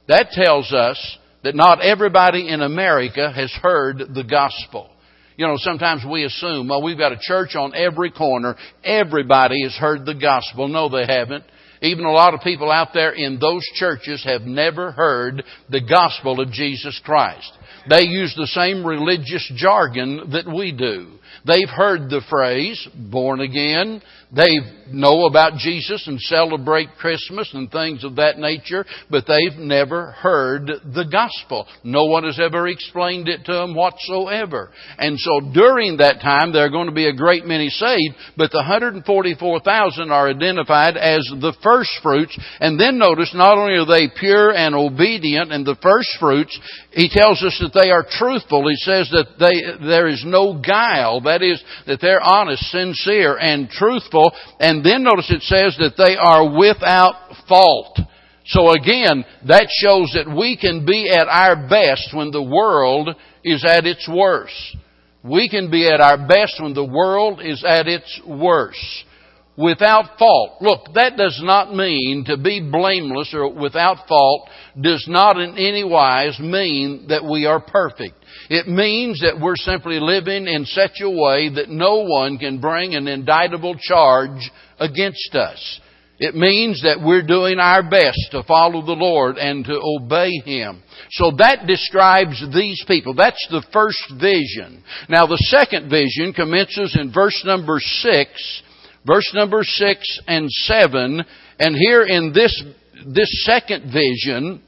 that 0.07 0.31
tells 0.31 0.73
us 0.73 1.17
that 1.43 1.55
not 1.55 1.81
everybody 1.81 2.49
in 2.49 2.61
America 2.61 3.31
has 3.31 3.51
heard 3.61 3.99
the 3.99 4.23
gospel. 4.23 4.89
You 5.37 5.47
know, 5.47 5.55
sometimes 5.57 6.03
we 6.09 6.23
assume, 6.25 6.71
oh, 6.71 6.79
we've 6.79 6.97
got 6.97 7.11
a 7.11 7.19
church 7.19 7.55
on 7.55 7.75
every 7.75 8.11
corner. 8.11 8.55
Everybody 8.83 9.63
has 9.63 9.75
heard 9.75 10.05
the 10.05 10.15
gospel. 10.15 10.67
No, 10.67 10.89
they 10.89 11.05
haven't. 11.05 11.43
Even 11.83 12.05
a 12.05 12.11
lot 12.11 12.33
of 12.33 12.39
people 12.39 12.71
out 12.71 12.89
there 12.93 13.11
in 13.11 13.39
those 13.39 13.63
churches 13.75 14.23
have 14.23 14.43
never 14.43 14.91
heard 14.91 15.43
the 15.69 15.81
gospel 15.81 16.39
of 16.39 16.49
Jesus 16.49 16.99
Christ. 17.03 17.51
They 17.89 18.03
use 18.03 18.33
the 18.35 18.47
same 18.47 18.85
religious 18.85 19.51
jargon 19.55 20.31
that 20.31 20.47
we 20.47 20.71
do. 20.71 21.19
They've 21.45 21.69
heard 21.69 22.09
the 22.09 22.21
phrase, 22.29 22.87
born 22.95 23.41
again. 23.41 24.01
They 24.35 24.55
know 24.91 25.25
about 25.27 25.57
Jesus 25.57 26.07
and 26.07 26.19
celebrate 26.19 26.89
Christmas 26.97 27.51
and 27.53 27.71
things 27.71 28.03
of 28.03 28.15
that 28.15 28.39
nature, 28.39 28.83
but 29.09 29.25
they've 29.27 29.59
never 29.59 30.11
heard 30.11 30.65
the 30.67 31.05
gospel. 31.11 31.67
No 31.83 32.05
one 32.05 32.23
has 32.23 32.39
ever 32.39 32.67
explained 32.67 33.27
it 33.27 33.45
to 33.45 33.53
them 33.53 33.75
whatsoever. 33.75 34.71
And 34.97 35.19
so 35.19 35.51
during 35.53 35.97
that 35.97 36.21
time, 36.21 36.51
there 36.51 36.65
are 36.65 36.71
going 36.71 36.87
to 36.87 36.95
be 36.95 37.07
a 37.07 37.15
great 37.15 37.45
many 37.45 37.69
saved, 37.69 38.15
but 38.35 38.49
the 38.51 38.57
144,000 38.57 40.11
are 40.11 40.29
identified 40.29 40.97
as 40.97 41.21
the 41.39 41.55
first 41.61 41.91
fruits. 42.01 42.37
And 42.59 42.79
then 42.79 42.97
notice, 42.97 43.33
not 43.35 43.57
only 43.57 43.75
are 43.75 43.85
they 43.85 44.11
pure 44.19 44.51
and 44.51 44.73
obedient 44.73 45.51
and 45.51 45.65
the 45.65 45.77
first 45.81 46.09
fruits, 46.19 46.59
he 46.91 47.07
tells 47.09 47.43
us 47.43 47.57
that 47.61 47.79
they 47.79 47.91
are 47.91 48.05
truthful. 48.09 48.67
He 48.67 48.75
says 48.77 49.09
that 49.11 49.37
they, 49.37 49.85
there 49.85 50.07
is 50.07 50.23
no 50.25 50.59
guile. 50.59 51.21
That 51.23 51.41
is, 51.41 51.63
that 51.87 51.99
they're 52.01 52.21
honest, 52.21 52.63
sincere, 52.71 53.37
and 53.37 53.69
truthful 53.69 54.33
and 54.59 54.83
then 54.83 55.03
notice 55.03 55.29
it 55.29 55.41
says 55.43 55.75
that 55.79 55.97
they 55.97 56.15
are 56.15 56.57
without 56.57 57.15
fault. 57.47 57.99
So 58.45 58.71
again, 58.71 59.23
that 59.47 59.67
shows 59.69 60.11
that 60.15 60.33
we 60.35 60.57
can 60.57 60.85
be 60.85 61.09
at 61.09 61.27
our 61.27 61.67
best 61.67 62.09
when 62.13 62.31
the 62.31 62.43
world 62.43 63.09
is 63.43 63.63
at 63.65 63.85
its 63.85 64.07
worst. 64.07 64.77
We 65.23 65.49
can 65.49 65.71
be 65.71 65.87
at 65.87 66.01
our 66.01 66.17
best 66.27 66.61
when 66.61 66.73
the 66.73 66.85
world 66.85 67.39
is 67.41 67.63
at 67.65 67.87
its 67.87 68.21
worst. 68.27 69.05
Without 69.55 70.17
fault. 70.17 70.61
Look, 70.61 70.93
that 70.95 71.15
does 71.15 71.39
not 71.43 71.75
mean 71.75 72.25
to 72.25 72.37
be 72.37 72.59
blameless 72.59 73.33
or 73.35 73.53
without 73.53 74.07
fault 74.07 74.49
does 74.81 75.05
not 75.07 75.39
in 75.39 75.57
any 75.59 75.83
wise 75.83 76.39
mean 76.39 77.05
that 77.09 77.23
we 77.23 77.45
are 77.45 77.59
perfect. 77.59 78.15
It 78.49 78.67
means 78.67 79.21
that 79.21 79.39
we're 79.39 79.55
simply 79.55 79.99
living 79.99 80.47
in 80.47 80.65
such 80.65 81.01
a 81.01 81.09
way 81.09 81.49
that 81.53 81.69
no 81.69 82.03
one 82.03 82.39
can 82.39 82.59
bring 82.59 82.95
an 82.95 83.07
indictable 83.07 83.75
charge 83.79 84.51
against 84.79 85.35
us. 85.35 85.79
It 86.19 86.35
means 86.35 86.81
that 86.83 87.01
we're 87.03 87.25
doing 87.25 87.59
our 87.59 87.83
best 87.83 88.29
to 88.31 88.43
follow 88.43 88.85
the 88.85 88.93
Lord 88.93 89.37
and 89.37 89.65
to 89.65 89.79
obey 89.99 90.31
Him. 90.45 90.81
So 91.11 91.31
that 91.37 91.67
describes 91.67 92.43
these 92.53 92.83
people. 92.87 93.13
That's 93.13 93.47
the 93.51 93.65
first 93.73 94.01
vision. 94.21 94.83
Now 95.09 95.27
the 95.27 95.37
second 95.37 95.89
vision 95.89 96.33
commences 96.33 96.97
in 96.99 97.11
verse 97.11 97.43
number 97.45 97.79
six, 97.79 98.63
verse 99.05 99.29
number 99.33 99.63
six 99.63 100.19
and 100.27 100.49
seven, 100.49 101.23
and 101.59 101.75
here 101.75 102.03
in 102.03 102.33
this, 102.33 102.63
this 103.05 103.45
second 103.45 103.91
vision, 103.91 104.61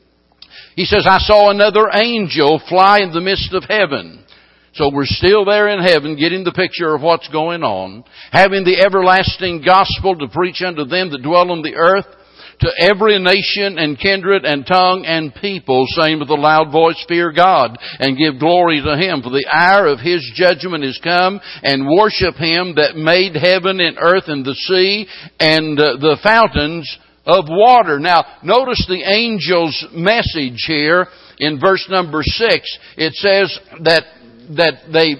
he 0.76 0.86
says, 0.86 1.06
I 1.08 1.20
saw 1.20 1.50
another 1.50 1.90
angel 1.94 2.62
fly 2.68 3.00
in 3.00 3.14
the 3.14 3.22
midst 3.22 3.54
of 3.54 3.64
heaven. 3.64 4.24
So 4.74 4.92
we're 4.94 5.06
still 5.06 5.46
there 5.46 5.70
in 5.70 5.82
heaven 5.82 6.18
getting 6.18 6.44
the 6.44 6.52
picture 6.52 6.94
of 6.94 7.02
what's 7.02 7.30
going 7.30 7.64
on. 7.64 8.04
Having 8.32 8.66
the 8.66 8.84
everlasting 8.86 9.64
gospel 9.66 10.18
to 10.18 10.28
preach 10.28 10.62
unto 10.62 10.84
them 10.84 11.12
that 11.12 11.24
dwell 11.24 11.50
on 11.50 11.62
the 11.62 11.76
earth, 11.76 12.06
to 12.60 12.72
every 12.80 13.20
nation 13.20 13.78
and 13.78 14.00
kindred 14.00 14.46
and 14.46 14.66
tongue 14.66 15.04
and 15.06 15.34
people, 15.36 15.86
saying 15.90 16.20
with 16.20 16.30
a 16.30 16.36
loud 16.36 16.72
voice, 16.72 17.04
Fear 17.08 17.34
God 17.34 17.78
and 18.00 18.18
give 18.18 18.40
glory 18.40 18.82
to 18.82 18.98
Him, 18.98 19.22
for 19.22 19.30
the 19.30 19.48
hour 19.52 19.88
of 19.88 20.00
His 20.00 20.30
judgment 20.36 20.84
is 20.84 21.00
come, 21.04 21.40
and 21.64 21.88
worship 21.88 22.36
Him 22.36 22.76
that 22.76 22.96
made 22.96 23.36
heaven 23.36 23.80
and 23.80 23.98
earth 24.00 24.26
and 24.28 24.46
the 24.46 24.56
sea 24.56 25.08
and 25.40 25.80
uh, 25.80 25.98
the 25.98 26.18
fountains 26.24 26.98
of 27.26 27.46
water. 27.50 28.00
Now, 28.00 28.24
notice 28.44 28.86
the 28.88 29.04
angel's 29.04 29.86
message 29.94 30.64
here 30.68 31.08
in 31.40 31.60
verse 31.60 31.86
number 31.90 32.22
six. 32.24 32.78
It 32.98 33.14
says 33.14 33.60
that 33.84 34.04
that 34.56 34.92
they 34.94 35.16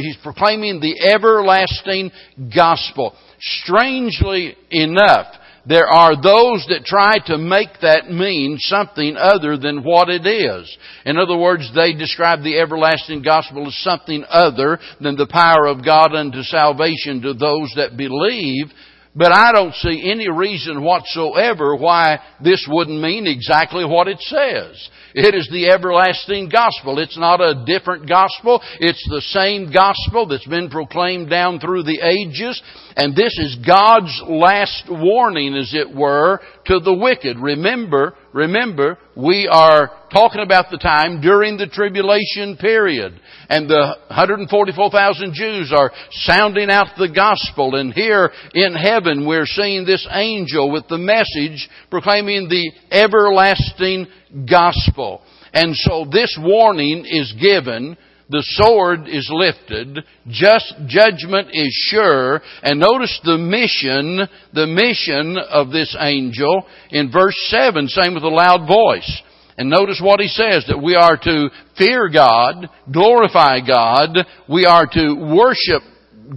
he's 0.00 0.16
proclaiming 0.22 0.80
the 0.80 1.10
everlasting 1.10 2.12
gospel. 2.54 3.14
Strangely 3.40 4.56
enough, 4.70 5.26
there 5.66 5.86
are 5.86 6.16
those 6.16 6.66
that 6.68 6.84
try 6.84 7.18
to 7.26 7.38
make 7.38 7.80
that 7.82 8.10
mean 8.10 8.56
something 8.58 9.16
other 9.16 9.56
than 9.56 9.84
what 9.84 10.08
it 10.08 10.26
is. 10.26 10.76
In 11.04 11.16
other 11.16 11.36
words, 11.36 11.70
they 11.74 11.92
describe 11.92 12.42
the 12.42 12.58
everlasting 12.58 13.22
gospel 13.22 13.68
as 13.68 13.76
something 13.76 14.24
other 14.28 14.78
than 15.00 15.16
the 15.16 15.28
power 15.30 15.66
of 15.66 15.84
God 15.84 16.14
unto 16.14 16.42
salvation 16.42 17.22
to 17.22 17.34
those 17.34 17.72
that 17.76 17.96
believe. 17.96 18.66
But 19.14 19.30
I 19.32 19.52
don't 19.52 19.74
see 19.74 20.10
any 20.10 20.30
reason 20.30 20.82
whatsoever 20.82 21.76
why 21.76 22.18
this 22.42 22.66
wouldn't 22.68 23.00
mean 23.00 23.26
exactly 23.26 23.84
what 23.84 24.08
it 24.08 24.18
says. 24.20 24.88
It 25.14 25.34
is 25.34 25.48
the 25.50 25.68
everlasting 25.68 26.48
gospel. 26.48 26.98
It's 26.98 27.18
not 27.18 27.40
a 27.40 27.64
different 27.66 28.08
gospel. 28.08 28.60
It's 28.80 29.04
the 29.08 29.20
same 29.20 29.70
gospel 29.72 30.26
that's 30.26 30.46
been 30.46 30.70
proclaimed 30.70 31.30
down 31.30 31.60
through 31.60 31.84
the 31.84 32.00
ages. 32.00 32.60
And 32.96 33.14
this 33.14 33.38
is 33.38 33.56
God's 33.66 34.22
last 34.26 34.84
warning, 34.88 35.54
as 35.54 35.74
it 35.74 35.94
were, 35.94 36.40
to 36.66 36.80
the 36.80 36.94
wicked. 36.94 37.38
Remember, 37.38 38.14
remember, 38.32 38.98
we 39.16 39.48
are 39.50 39.90
talking 40.12 40.42
about 40.42 40.70
the 40.70 40.78
time 40.78 41.20
during 41.20 41.56
the 41.56 41.66
tribulation 41.66 42.56
period. 42.58 43.18
And 43.48 43.68
the 43.68 43.96
144,000 44.08 45.34
Jews 45.34 45.72
are 45.76 45.90
sounding 46.10 46.70
out 46.70 46.88
the 46.98 47.12
gospel. 47.14 47.76
And 47.76 47.92
here 47.92 48.30
in 48.54 48.74
heaven 48.74 49.26
we're 49.26 49.46
seeing 49.46 49.84
this 49.84 50.06
angel 50.10 50.70
with 50.70 50.88
the 50.88 50.98
message 50.98 51.68
proclaiming 51.90 52.48
the 52.48 52.72
everlasting 52.90 54.06
gospel. 54.48 55.22
And 55.52 55.74
so 55.76 56.06
this 56.10 56.36
warning 56.40 57.04
is 57.06 57.32
given 57.40 57.96
the 58.32 58.42
sword 58.56 59.08
is 59.08 59.30
lifted, 59.30 59.98
just 60.28 60.74
judgment 60.86 61.48
is 61.52 61.70
sure, 61.90 62.40
and 62.62 62.80
notice 62.80 63.20
the 63.24 63.36
mission, 63.36 64.26
the 64.54 64.66
mission 64.66 65.36
of 65.36 65.70
this 65.70 65.94
angel 66.00 66.64
in 66.90 67.12
verse 67.12 67.36
7, 67.48 67.88
saying 67.88 68.14
with 68.14 68.22
a 68.22 68.28
loud 68.28 68.66
voice. 68.66 69.22
And 69.58 69.68
notice 69.68 70.00
what 70.02 70.20
he 70.20 70.28
says, 70.28 70.64
that 70.68 70.82
we 70.82 70.94
are 70.94 71.18
to 71.18 71.50
fear 71.76 72.08
God, 72.08 72.70
glorify 72.90 73.58
God, 73.60 74.16
we 74.48 74.64
are 74.64 74.86
to 74.86 75.36
worship 75.36 75.82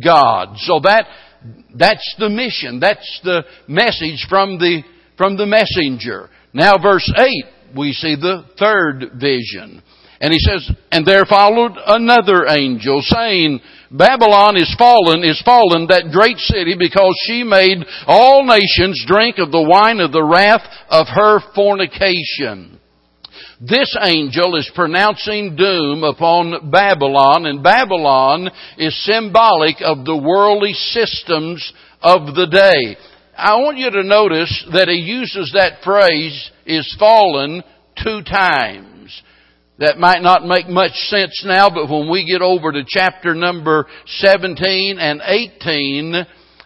God. 0.03 0.57
So 0.57 0.81
that, 0.83 1.07
that's 1.73 2.15
the 2.19 2.29
mission, 2.29 2.81
that's 2.81 3.21
the 3.23 3.45
message 3.69 4.25
from 4.27 4.59
the, 4.59 4.83
from 5.15 5.37
the 5.37 5.45
messenger. 5.45 6.29
Now 6.53 6.77
verse 6.77 7.09
8, 7.17 7.54
we 7.75 7.93
see 7.93 8.15
the 8.15 8.45
third 8.57 9.19
vision. 9.19 9.81
And 10.21 10.31
he 10.31 10.39
says, 10.39 10.71
and 10.91 11.05
there 11.05 11.25
followed 11.25 11.73
another 11.85 12.47
angel 12.47 13.01
saying, 13.01 13.59
Babylon 13.91 14.55
is 14.55 14.73
fallen, 14.77 15.23
is 15.23 15.41
fallen, 15.45 15.87
that 15.87 16.11
great 16.11 16.37
city, 16.37 16.75
because 16.79 17.13
she 17.27 17.43
made 17.43 17.85
all 18.07 18.45
nations 18.45 19.03
drink 19.05 19.37
of 19.37 19.51
the 19.51 19.61
wine 19.61 19.99
of 19.99 20.11
the 20.11 20.23
wrath 20.23 20.65
of 20.89 21.07
her 21.13 21.39
fornication. 21.53 22.79
This 23.59 23.95
angel 24.01 24.55
is 24.55 24.71
pronouncing 24.73 25.55
doom 25.55 26.03
upon 26.03 26.71
Babylon, 26.71 27.45
and 27.45 27.63
Babylon 27.63 28.49
is 28.77 29.05
symbolic 29.05 29.77
of 29.81 30.05
the 30.05 30.17
worldly 30.17 30.73
systems 30.73 31.73
of 32.01 32.35
the 32.35 32.47
day. 32.47 32.97
I 33.37 33.55
want 33.55 33.77
you 33.77 33.91
to 33.91 34.03
notice 34.03 34.65
that 34.71 34.87
he 34.87 34.95
uses 34.95 35.51
that 35.53 35.83
phrase, 35.83 36.51
is 36.65 36.95
fallen, 36.97 37.63
two 38.01 38.21
times. 38.23 39.21
That 39.77 39.97
might 39.97 40.21
not 40.21 40.45
make 40.45 40.69
much 40.69 40.93
sense 40.93 41.43
now, 41.45 41.69
but 41.69 41.89
when 41.89 42.09
we 42.09 42.25
get 42.25 42.41
over 42.41 42.71
to 42.71 42.83
chapter 42.87 43.35
number 43.35 43.87
17 44.05 44.97
and 44.99 45.21
18, 45.21 46.25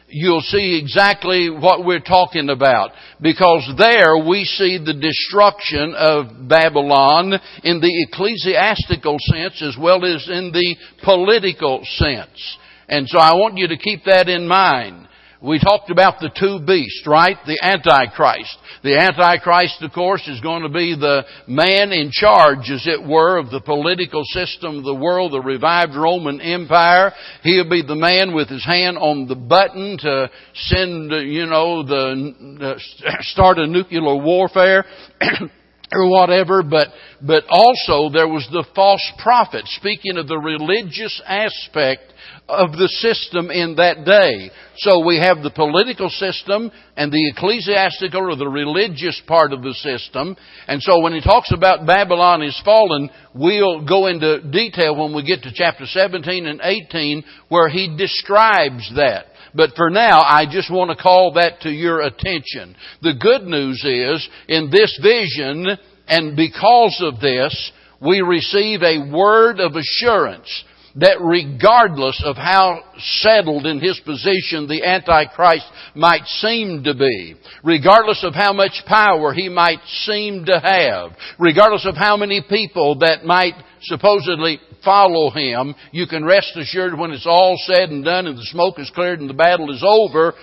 you'll 0.10 0.42
see 0.42 0.80
exactly 0.80 1.50
what 1.50 1.84
we're 1.84 2.02
talking 2.02 2.50
about. 2.50 2.92
Because 3.20 3.68
there 3.80 4.18
we 4.28 4.44
see 4.44 4.78
the 4.78 4.94
destruction 4.94 5.96
of 5.98 6.48
Babylon 6.48 7.34
in 7.64 7.82
the 7.82 8.08
ecclesiastical 8.08 9.18
sense 9.20 9.62
as 9.64 9.76
well 9.80 10.06
as 10.06 10.28
in 10.30 10.52
the 10.52 10.76
political 11.04 11.82
sense. 11.84 12.58
And 12.88 13.08
so 13.08 13.18
I 13.18 13.34
want 13.34 13.58
you 13.58 13.70
to 13.70 13.78
keep 13.78 14.04
that 14.06 14.30
in 14.30 14.48
mind. 14.48 15.08
We 15.41 15.58
talked 15.58 15.89
about 15.89 16.19
the 16.19 16.31
two 16.38 16.60
beasts, 16.65 17.08
right? 17.08 17.38
The 17.46 17.58
Antichrist. 17.63 18.58
The 18.84 18.98
Antichrist, 18.98 19.81
of 19.81 19.93
course, 19.93 20.27
is 20.27 20.41
going 20.41 20.63
to 20.63 20.69
be 20.69 20.96
the 21.00 21.24
man 21.48 21.93
in 21.93 22.12
charge, 22.12 22.69
as 22.69 22.86
it 22.86 23.01
were, 23.08 23.38
of 23.38 23.50
the 23.50 23.62
political 23.62 24.24
system 24.25 24.79
of 24.79 24.84
the 24.84 24.96
world, 24.96 25.31
the 25.31 25.39
revived 25.39 25.96
Roman 25.96 26.41
Empire. 26.41 27.13
He'll 27.43 27.69
be 27.69 27.84
the 27.88 27.96
man 27.96 28.36
with 28.36 28.50
his 28.50 28.65
hand 28.65 28.98
on 28.98 29.29
the 29.29 29.36
button 29.36 29.98
to 30.00 30.29
send, 30.53 31.12
you 31.12 31.46
know, 31.46 31.84
the, 31.84 32.75
uh, 32.75 33.17
start 33.22 33.60
a 33.60 33.67
nuclear 33.67 34.01
warfare. 34.01 34.84
or 35.91 36.10
whatever, 36.10 36.62
but, 36.62 36.89
but 37.22 37.43
also 37.50 38.10
there 38.12 38.27
was 38.27 38.48
the 38.51 38.65
false 38.75 39.05
prophet, 39.22 39.63
speaking 39.65 40.17
of 40.17 40.27
the 40.27 40.38
religious 40.38 41.22
aspect 41.25 42.13
of 42.48 42.72
the 42.74 42.88
system 42.88 43.50
in 43.51 43.75
that 43.75 44.05
day. 44.05 44.51
So 44.77 45.05
we 45.05 45.17
have 45.17 45.41
the 45.41 45.51
political 45.51 46.10
system 46.10 46.72
and 46.96 47.12
the 47.12 47.29
ecclesiastical 47.29 48.31
or 48.31 48.36
the 48.36 48.48
religious 48.48 49.22
part 49.27 49.53
of 49.53 49.62
the 49.62 49.74
system. 49.74 50.36
And 50.67 50.81
so 50.81 51.01
when 51.01 51.13
he 51.13 51.22
talks 51.22 51.51
about 51.51 51.86
Babylon 51.86 52.41
is 52.43 52.60
fallen, 52.63 53.10
we'll 53.34 53.86
go 53.86 54.08
into 54.08 54.41
detail 54.41 54.96
when 54.96 55.15
we 55.15 55.24
get 55.24 55.43
to 55.43 55.51
chapter 55.53 55.86
17 55.86 56.46
and 56.46 56.62
18 56.63 57.24
where 57.50 57.69
he 57.69 57.96
describes 57.98 58.91
that. 58.96 59.25
But 59.53 59.72
for 59.75 59.89
now, 59.89 60.22
I 60.22 60.46
just 60.50 60.72
want 60.72 60.89
to 60.91 61.01
call 61.01 61.34
that 61.34 61.62
to 61.62 61.70
your 61.70 62.01
attention. 62.01 62.75
The 63.01 63.13
good 63.20 63.44
news 63.44 63.84
is, 63.84 64.27
in 64.48 64.70
this 64.70 65.00
vision, 65.01 65.68
and 66.08 66.36
because 66.36 67.01
of 67.01 67.20
this, 67.20 67.72
we 68.01 68.22
receive 68.22 68.82
a 68.82 69.12
word 69.12 69.60
of 69.60 69.75
assurance 69.75 70.63
that 70.96 71.22
regardless 71.22 72.22
of 72.25 72.36
how 72.36 72.84
settled 72.98 73.65
in 73.65 73.79
his 73.79 74.00
position 74.00 74.68
the 74.68 74.84
Antichrist 74.84 75.65
might 75.96 76.25
seem 76.25 76.84
to 76.84 76.94
be, 76.94 77.36
regardless 77.63 78.24
of 78.24 78.34
how 78.34 78.53
much 78.53 78.84
power 78.88 79.34
he 79.34 79.50
might 79.50 79.79
seem 80.03 80.46
to 80.46 80.60
have, 80.60 81.12
regardless 81.38 81.86
of 81.86 81.96
how 81.96 82.18
many 82.18 82.41
people 82.48 83.00
that 83.00 83.24
might 83.24 83.53
supposedly 83.84 84.60
follow 84.83 85.29
him, 85.29 85.75
you 85.91 86.07
can 86.07 86.24
rest 86.24 86.55
assured 86.55 86.98
when 86.98 87.12
it's 87.12 87.27
all 87.27 87.57
said 87.65 87.89
and 87.89 88.03
done 88.03 88.27
and 88.27 88.38
the 88.38 88.45
smoke 88.45 88.79
is 88.79 88.91
cleared 88.93 89.19
and 89.19 89.29
the 89.29 89.33
battle 89.33 89.74
is 89.74 89.83
over, 89.86 90.33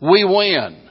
we 0.00 0.24
win. 0.24 0.86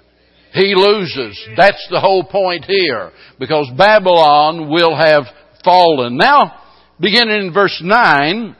He 0.54 0.74
loses. 0.74 1.38
That's 1.58 1.86
the 1.92 2.00
whole 2.00 2.24
point 2.24 2.66
here. 2.66 3.12
Because 3.40 3.70
Babylon 3.78 4.70
will 4.72 4.96
have 4.96 5.24
fallen. 5.64 6.18
Now, 6.18 6.62
beginning 7.00 7.48
in 7.48 7.54
verse 7.54 7.82
9, 7.84 8.56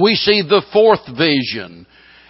we 0.00 0.14
see 0.14 0.42
the 0.42 0.64
fourth 0.72 1.06
vision. 1.06 1.86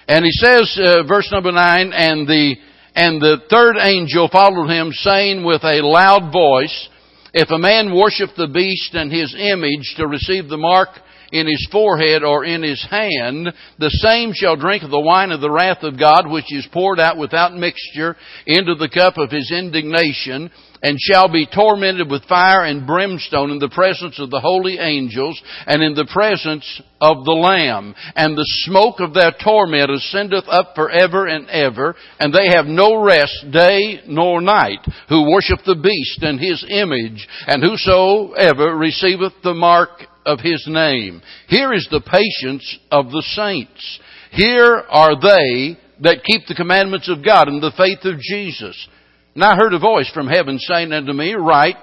And 0.09 0.25
he 0.25 0.33
says, 0.33 0.79
uh, 0.83 1.03
verse 1.07 1.29
number 1.31 1.53
9, 1.53 1.93
and 1.93 2.27
the, 2.27 2.57
and 2.95 3.21
the 3.21 3.39
third 3.51 3.77
angel 3.81 4.29
followed 4.33 4.69
him 4.69 4.91
saying 4.93 5.45
with 5.45 5.63
a 5.63 5.81
loud 5.83 6.33
voice, 6.33 6.89
if 7.35 7.51
a 7.51 7.59
man 7.59 7.95
worship 7.95 8.31
the 8.37 8.49
beast 8.49 8.95
and 8.95 9.13
his 9.13 9.35
image 9.39 9.95
to 9.97 10.07
receive 10.07 10.49
the 10.49 10.57
mark 10.57 10.89
in 11.33 11.47
his 11.47 11.69
forehead 11.71 12.23
or 12.23 12.45
in 12.45 12.63
his 12.63 12.85
hand, 12.91 13.53
the 13.79 13.91
same 13.91 14.33
shall 14.35 14.57
drink 14.57 14.83
of 14.83 14.91
the 14.91 15.01
wine 15.01 15.31
of 15.31 15.41
the 15.41 15.51
wrath 15.51 15.83
of 15.83 15.99
God, 15.99 16.31
which 16.31 16.53
is 16.53 16.69
poured 16.73 16.99
out 16.99 17.17
without 17.17 17.55
mixture 17.55 18.17
into 18.47 18.75
the 18.75 18.89
cup 18.89 19.19
of 19.19 19.31
his 19.31 19.53
indignation, 19.53 20.51
and 20.83 20.99
shall 21.01 21.31
be 21.31 21.47
tormented 21.47 22.11
with 22.11 22.25
fire 22.25 22.65
and 22.65 22.87
brimstone 22.87 23.51
in 23.51 23.59
the 23.59 23.69
presence 23.69 24.19
of 24.19 24.31
the 24.31 24.41
holy 24.41 24.79
angels 24.79 25.41
and 25.67 25.83
in 25.83 25.95
the 25.95 26.09
presence 26.13 26.81
of 27.01 27.25
the 27.25 27.33
Lamb. 27.33 27.95
And 28.15 28.37
the 28.37 28.47
smoke 28.65 29.01
of 29.01 29.15
their 29.15 29.33
torment 29.43 29.91
ascendeth 29.91 30.45
up 30.49 30.75
forever 30.75 31.27
and 31.27 31.49
ever, 31.49 31.95
and 32.19 32.33
they 32.33 32.49
have 32.55 32.67
no 32.67 33.03
rest 33.03 33.47
day 33.51 34.01
nor 34.07 34.41
night, 34.41 34.81
who 35.09 35.31
worship 35.31 35.61
the 35.65 35.77
beast 35.77 36.23
and 36.23 36.39
his 36.41 36.65
image, 36.69 37.27
and 37.47 37.63
whosoever 37.63 38.77
receiveth 38.77 39.33
the 39.43 39.55
mark 39.55 39.91
of 40.27 40.41
his 40.41 40.65
name. 40.69 41.23
Here 41.49 41.73
is 41.73 41.89
the 41.91 42.01
patience 42.01 42.79
of 42.91 43.07
the 43.07 43.23
saints. 43.35 44.01
Here 44.31 44.85
are 44.89 45.19
they 45.21 45.79
that 46.01 46.25
keep 46.25 46.43
the 46.47 46.55
commandments 46.55 47.09
of 47.09 47.25
God 47.25 47.49
and 47.49 47.63
the 47.63 47.73
faith 47.77 48.05
of 48.05 48.21
Jesus. 48.21 48.89
And 49.35 49.45
I 49.45 49.57
heard 49.57 49.75
a 49.75 49.79
voice 49.79 50.11
from 50.13 50.27
heaven 50.27 50.59
saying 50.59 50.93
unto 50.93 51.13
me, 51.13 51.35
Write, 51.35 51.77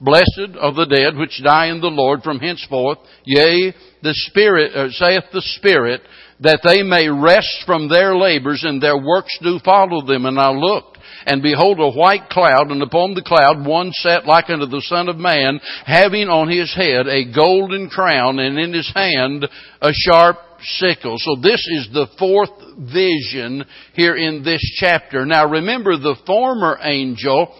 Blessed 0.00 0.56
are 0.60 0.74
the 0.74 0.86
dead 0.86 1.16
which 1.16 1.40
die 1.44 1.66
in 1.66 1.80
the 1.80 1.86
Lord 1.86 2.22
from 2.22 2.40
henceforth. 2.40 2.98
Yea, 3.24 3.72
the 4.02 4.14
Spirit, 4.26 4.74
uh, 4.74 4.90
saith 4.90 5.24
the 5.32 5.42
Spirit, 5.56 6.02
that 6.40 6.60
they 6.64 6.82
may 6.82 7.08
rest 7.08 7.62
from 7.64 7.88
their 7.88 8.16
labors 8.16 8.64
and 8.64 8.82
their 8.82 8.98
works 8.98 9.38
do 9.40 9.60
follow 9.64 10.04
them. 10.04 10.26
And 10.26 10.40
I 10.40 10.50
looked, 10.50 10.98
and 11.24 11.40
behold 11.40 11.78
a 11.78 11.96
white 11.96 12.28
cloud, 12.30 12.72
and 12.72 12.82
upon 12.82 13.14
the 13.14 13.22
cloud 13.22 13.64
one 13.64 13.92
sat 13.92 14.26
like 14.26 14.50
unto 14.50 14.66
the 14.66 14.82
Son 14.86 15.08
of 15.08 15.18
Man, 15.18 15.60
having 15.86 16.28
on 16.28 16.48
his 16.48 16.74
head 16.74 17.06
a 17.06 17.32
golden 17.32 17.88
crown, 17.88 18.40
and 18.40 18.58
in 18.58 18.72
his 18.72 18.90
hand 18.92 19.46
a 19.80 19.90
sharp 19.92 20.38
sickle. 20.62 21.16
So 21.18 21.36
this 21.36 21.66
is 21.70 21.88
the 21.92 22.06
fourth 22.18 22.50
vision 22.78 23.64
here 23.94 24.16
in 24.16 24.42
this 24.42 24.62
chapter. 24.78 25.26
Now 25.26 25.48
remember 25.48 25.96
the 25.96 26.16
former 26.26 26.78
angel 26.82 27.54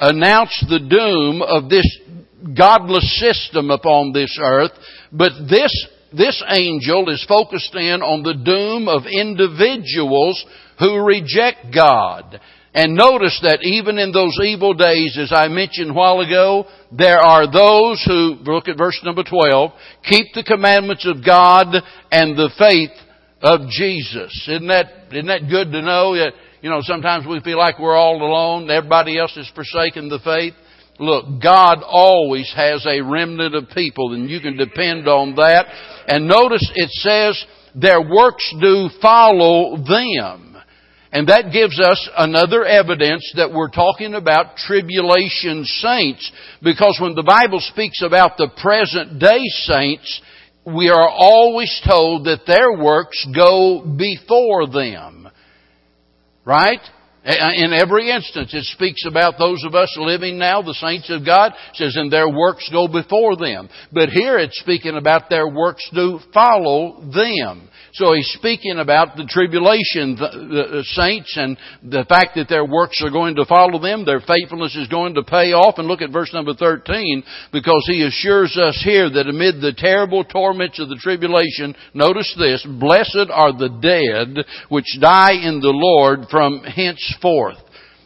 announced 0.00 0.66
the 0.68 0.80
doom 0.80 1.42
of 1.42 1.70
this 1.70 1.86
godless 2.56 3.20
system 3.20 3.70
upon 3.70 4.12
this 4.12 4.38
earth, 4.42 4.72
but 5.12 5.32
this 5.48 5.88
this 6.16 6.42
angel 6.48 7.10
is 7.10 7.24
focused 7.28 7.74
in 7.74 8.00
on 8.00 8.22
the 8.22 8.34
doom 8.34 8.88
of 8.88 9.02
individuals 9.10 10.42
who 10.78 11.04
reject 11.04 11.74
God. 11.74 12.40
And 12.76 12.94
notice 12.94 13.40
that 13.42 13.60
even 13.62 13.96
in 13.96 14.12
those 14.12 14.38
evil 14.44 14.74
days, 14.74 15.16
as 15.18 15.32
I 15.32 15.48
mentioned 15.48 15.92
a 15.92 15.94
while 15.94 16.20
ago, 16.20 16.66
there 16.92 17.18
are 17.18 17.50
those 17.50 18.04
who, 18.06 18.36
look 18.44 18.68
at 18.68 18.76
verse 18.76 19.00
number 19.02 19.24
12, 19.24 19.72
keep 20.04 20.26
the 20.34 20.44
commandments 20.44 21.08
of 21.08 21.24
God 21.24 21.68
and 22.12 22.36
the 22.36 22.50
faith 22.58 22.92
of 23.40 23.70
Jesus. 23.70 24.46
Isn't 24.46 24.68
that, 24.68 25.08
isn't 25.10 25.26
that 25.26 25.48
good 25.48 25.72
to 25.72 25.80
know 25.80 26.16
that, 26.16 26.34
you 26.60 26.68
know, 26.68 26.80
sometimes 26.82 27.26
we 27.26 27.40
feel 27.40 27.56
like 27.56 27.78
we're 27.78 27.96
all 27.96 28.20
alone, 28.22 28.70
everybody 28.70 29.18
else 29.18 29.34
has 29.36 29.50
forsaken 29.54 30.10
the 30.10 30.20
faith. 30.22 30.52
Look, 30.98 31.42
God 31.42 31.78
always 31.82 32.52
has 32.54 32.84
a 32.86 33.00
remnant 33.00 33.54
of 33.54 33.70
people 33.74 34.12
and 34.12 34.28
you 34.28 34.40
can 34.40 34.58
depend 34.58 35.08
on 35.08 35.34
that. 35.36 35.64
And 36.08 36.28
notice 36.28 36.70
it 36.74 36.90
says, 36.90 37.42
their 37.74 38.02
works 38.02 38.54
do 38.60 38.90
follow 39.00 39.76
them. 39.76 40.45
And 41.16 41.28
that 41.28 41.50
gives 41.50 41.80
us 41.80 42.10
another 42.18 42.62
evidence 42.66 43.32
that 43.36 43.50
we're 43.50 43.70
talking 43.70 44.12
about 44.12 44.58
tribulation 44.58 45.64
saints, 45.64 46.30
because 46.62 46.98
when 47.00 47.14
the 47.14 47.22
Bible 47.22 47.58
speaks 47.58 48.02
about 48.02 48.36
the 48.36 48.50
present 48.60 49.18
day 49.18 49.40
saints, 49.64 50.20
we 50.66 50.90
are 50.90 51.08
always 51.08 51.80
told 51.88 52.26
that 52.26 52.40
their 52.46 52.70
works 52.84 53.26
go 53.34 53.82
before 53.96 54.66
them. 54.68 55.30
Right? 56.44 56.82
Uh, 57.26 57.50
in 57.56 57.72
every 57.72 58.10
instance, 58.10 58.54
it 58.54 58.64
speaks 58.66 59.04
about 59.04 59.34
those 59.36 59.64
of 59.64 59.74
us 59.74 59.92
living 59.98 60.38
now, 60.38 60.62
the 60.62 60.74
saints 60.74 61.10
of 61.10 61.26
God, 61.26 61.52
says, 61.74 61.96
and 61.96 62.12
their 62.12 62.28
works 62.28 62.68
go 62.70 62.86
before 62.86 63.36
them. 63.36 63.68
But 63.92 64.10
here 64.10 64.38
it's 64.38 64.60
speaking 64.60 64.96
about 64.96 65.28
their 65.28 65.48
works 65.48 65.88
do 65.92 66.20
follow 66.32 67.00
them. 67.12 67.68
So 67.96 68.12
he's 68.12 68.28
speaking 68.28 68.78
about 68.78 69.16
the 69.16 69.24
tribulation 69.24 70.16
the, 70.16 70.84
saints 70.92 71.32
and 71.36 71.56
the 71.82 72.04
fact 72.04 72.36
that 72.36 72.48
their 72.48 72.64
works 72.64 73.02
are 73.02 73.10
going 73.10 73.36
to 73.36 73.46
follow 73.46 73.80
them, 73.80 74.04
their 74.04 74.20
faithfulness 74.20 74.76
is 74.76 74.86
going 74.88 75.14
to 75.14 75.22
pay 75.22 75.56
off. 75.56 75.78
And 75.78 75.88
look 75.88 76.02
at 76.02 76.12
verse 76.12 76.30
number 76.34 76.52
13, 76.52 77.24
because 77.52 77.84
he 77.88 78.04
assures 78.04 78.54
us 78.56 78.80
here 78.84 79.08
that 79.08 79.28
amid 79.28 79.62
the 79.62 79.72
terrible 79.72 80.24
torments 80.24 80.78
of 80.78 80.90
the 80.90 81.00
tribulation, 81.00 81.74
notice 81.94 82.32
this, 82.38 82.66
blessed 82.78 83.32
are 83.32 83.56
the 83.56 83.72
dead 83.80 84.44
which 84.68 84.98
die 85.00 85.32
in 85.32 85.60
the 85.60 85.72
Lord 85.72 86.28
from 86.30 86.62
henceforth. 87.16 87.56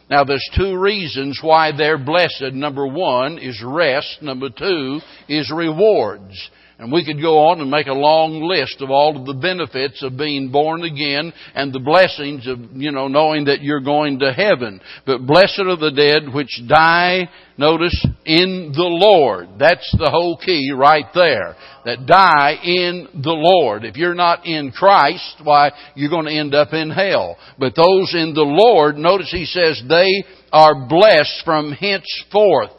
Now 0.09 0.23
there's 0.25 0.47
two 0.57 0.77
reasons 0.77 1.39
why 1.41 1.71
they're 1.75 1.97
blessed. 1.97 2.53
Number 2.53 2.85
one 2.85 3.37
is 3.37 3.63
rest. 3.65 4.21
Number 4.21 4.49
two 4.49 4.99
is 5.29 5.51
rewards. 5.55 6.49
And 6.81 6.91
we 6.91 7.05
could 7.05 7.21
go 7.21 7.37
on 7.49 7.61
and 7.61 7.69
make 7.69 7.85
a 7.85 7.93
long 7.93 8.41
list 8.41 8.81
of 8.81 8.89
all 8.89 9.15
of 9.15 9.27
the 9.27 9.35
benefits 9.35 10.01
of 10.01 10.17
being 10.17 10.49
born 10.49 10.81
again 10.81 11.31
and 11.53 11.71
the 11.71 11.79
blessings 11.79 12.47
of, 12.47 12.57
you 12.73 12.91
know, 12.91 13.07
knowing 13.07 13.45
that 13.45 13.61
you're 13.61 13.81
going 13.81 14.17
to 14.17 14.33
heaven. 14.33 14.81
But 15.05 15.27
blessed 15.27 15.59
are 15.59 15.77
the 15.77 15.91
dead 15.91 16.33
which 16.33 16.59
die, 16.67 17.29
notice, 17.55 18.03
in 18.25 18.71
the 18.75 18.81
Lord. 18.81 19.49
That's 19.59 19.95
the 19.99 20.09
whole 20.09 20.39
key 20.43 20.71
right 20.75 21.05
there. 21.13 21.55
That 21.85 22.07
die 22.07 22.55
in 22.63 23.09
the 23.13 23.29
Lord. 23.29 23.85
If 23.85 23.95
you're 23.95 24.15
not 24.15 24.47
in 24.47 24.71
Christ, 24.71 25.35
why, 25.43 25.69
you're 25.93 26.09
going 26.09 26.25
to 26.25 26.35
end 26.35 26.55
up 26.55 26.73
in 26.73 26.89
hell. 26.89 27.37
But 27.59 27.75
those 27.75 28.15
in 28.15 28.33
the 28.33 28.41
Lord, 28.41 28.97
notice 28.97 29.29
he 29.29 29.45
says 29.45 29.83
they 29.87 30.23
are 30.51 30.87
blessed 30.87 31.43
from 31.45 31.73
henceforth. 31.73 32.71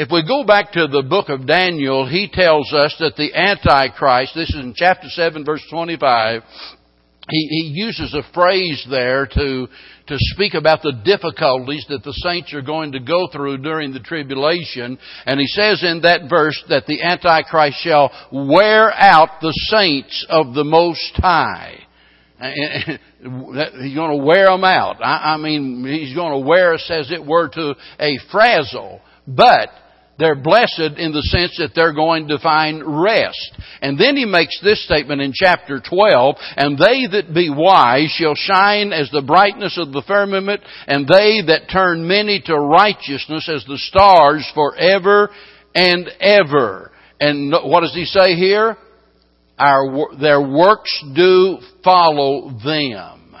If 0.00 0.12
we 0.12 0.24
go 0.24 0.44
back 0.44 0.70
to 0.74 0.86
the 0.86 1.02
book 1.02 1.28
of 1.28 1.44
Daniel, 1.44 2.08
he 2.08 2.30
tells 2.32 2.72
us 2.72 2.94
that 3.00 3.16
the 3.16 3.34
Antichrist, 3.34 4.32
this 4.32 4.48
is 4.48 4.54
in 4.54 4.72
chapter 4.76 5.08
7 5.08 5.44
verse 5.44 5.64
25, 5.68 6.42
he, 7.28 7.48
he 7.50 7.72
uses 7.74 8.14
a 8.14 8.22
phrase 8.32 8.86
there 8.88 9.26
to, 9.26 9.66
to 9.66 10.16
speak 10.16 10.54
about 10.54 10.82
the 10.82 10.92
difficulties 11.04 11.84
that 11.88 12.04
the 12.04 12.12
saints 12.12 12.54
are 12.54 12.62
going 12.62 12.92
to 12.92 13.00
go 13.00 13.26
through 13.32 13.58
during 13.58 13.92
the 13.92 13.98
tribulation. 13.98 15.00
And 15.26 15.40
he 15.40 15.48
says 15.48 15.82
in 15.82 16.02
that 16.02 16.30
verse 16.30 16.62
that 16.68 16.86
the 16.86 17.02
Antichrist 17.02 17.78
shall 17.82 18.12
wear 18.30 18.92
out 18.94 19.40
the 19.40 19.52
saints 19.66 20.24
of 20.28 20.54
the 20.54 20.62
Most 20.62 21.10
High. 21.16 21.80
He's 22.38 23.96
going 23.96 24.16
to 24.16 24.24
wear 24.24 24.46
them 24.46 24.62
out. 24.62 25.04
I, 25.04 25.34
I 25.34 25.36
mean, 25.38 25.84
he's 25.84 26.14
going 26.14 26.40
to 26.40 26.48
wear 26.48 26.74
us 26.74 26.88
as 26.88 27.10
it 27.10 27.26
were 27.26 27.48
to 27.48 27.74
a 27.98 28.16
frazzle. 28.30 29.00
But 29.26 29.70
they're 30.18 30.34
blessed 30.34 30.98
in 30.98 31.12
the 31.12 31.22
sense 31.22 31.56
that 31.58 31.72
they're 31.74 31.94
going 31.94 32.28
to 32.28 32.38
find 32.38 32.82
rest. 33.02 33.56
And 33.80 33.98
then 33.98 34.16
he 34.16 34.24
makes 34.24 34.60
this 34.62 34.84
statement 34.84 35.20
in 35.20 35.32
chapter 35.32 35.80
12, 35.80 36.36
and 36.56 36.76
they 36.76 37.06
that 37.12 37.32
be 37.32 37.50
wise 37.50 38.10
shall 38.10 38.34
shine 38.34 38.92
as 38.92 39.10
the 39.10 39.22
brightness 39.22 39.78
of 39.78 39.92
the 39.92 40.02
firmament, 40.06 40.60
and 40.86 41.06
they 41.06 41.42
that 41.46 41.70
turn 41.72 42.08
many 42.08 42.42
to 42.46 42.54
righteousness 42.54 43.48
as 43.48 43.64
the 43.64 43.78
stars 43.78 44.50
forever 44.54 45.30
and 45.74 46.08
ever. 46.20 46.90
And 47.20 47.52
what 47.52 47.80
does 47.80 47.94
he 47.94 48.04
say 48.04 48.34
here? 48.34 48.76
Our, 49.56 50.16
their 50.20 50.40
works 50.40 51.04
do 51.14 51.58
follow 51.84 52.50
them. 52.64 53.36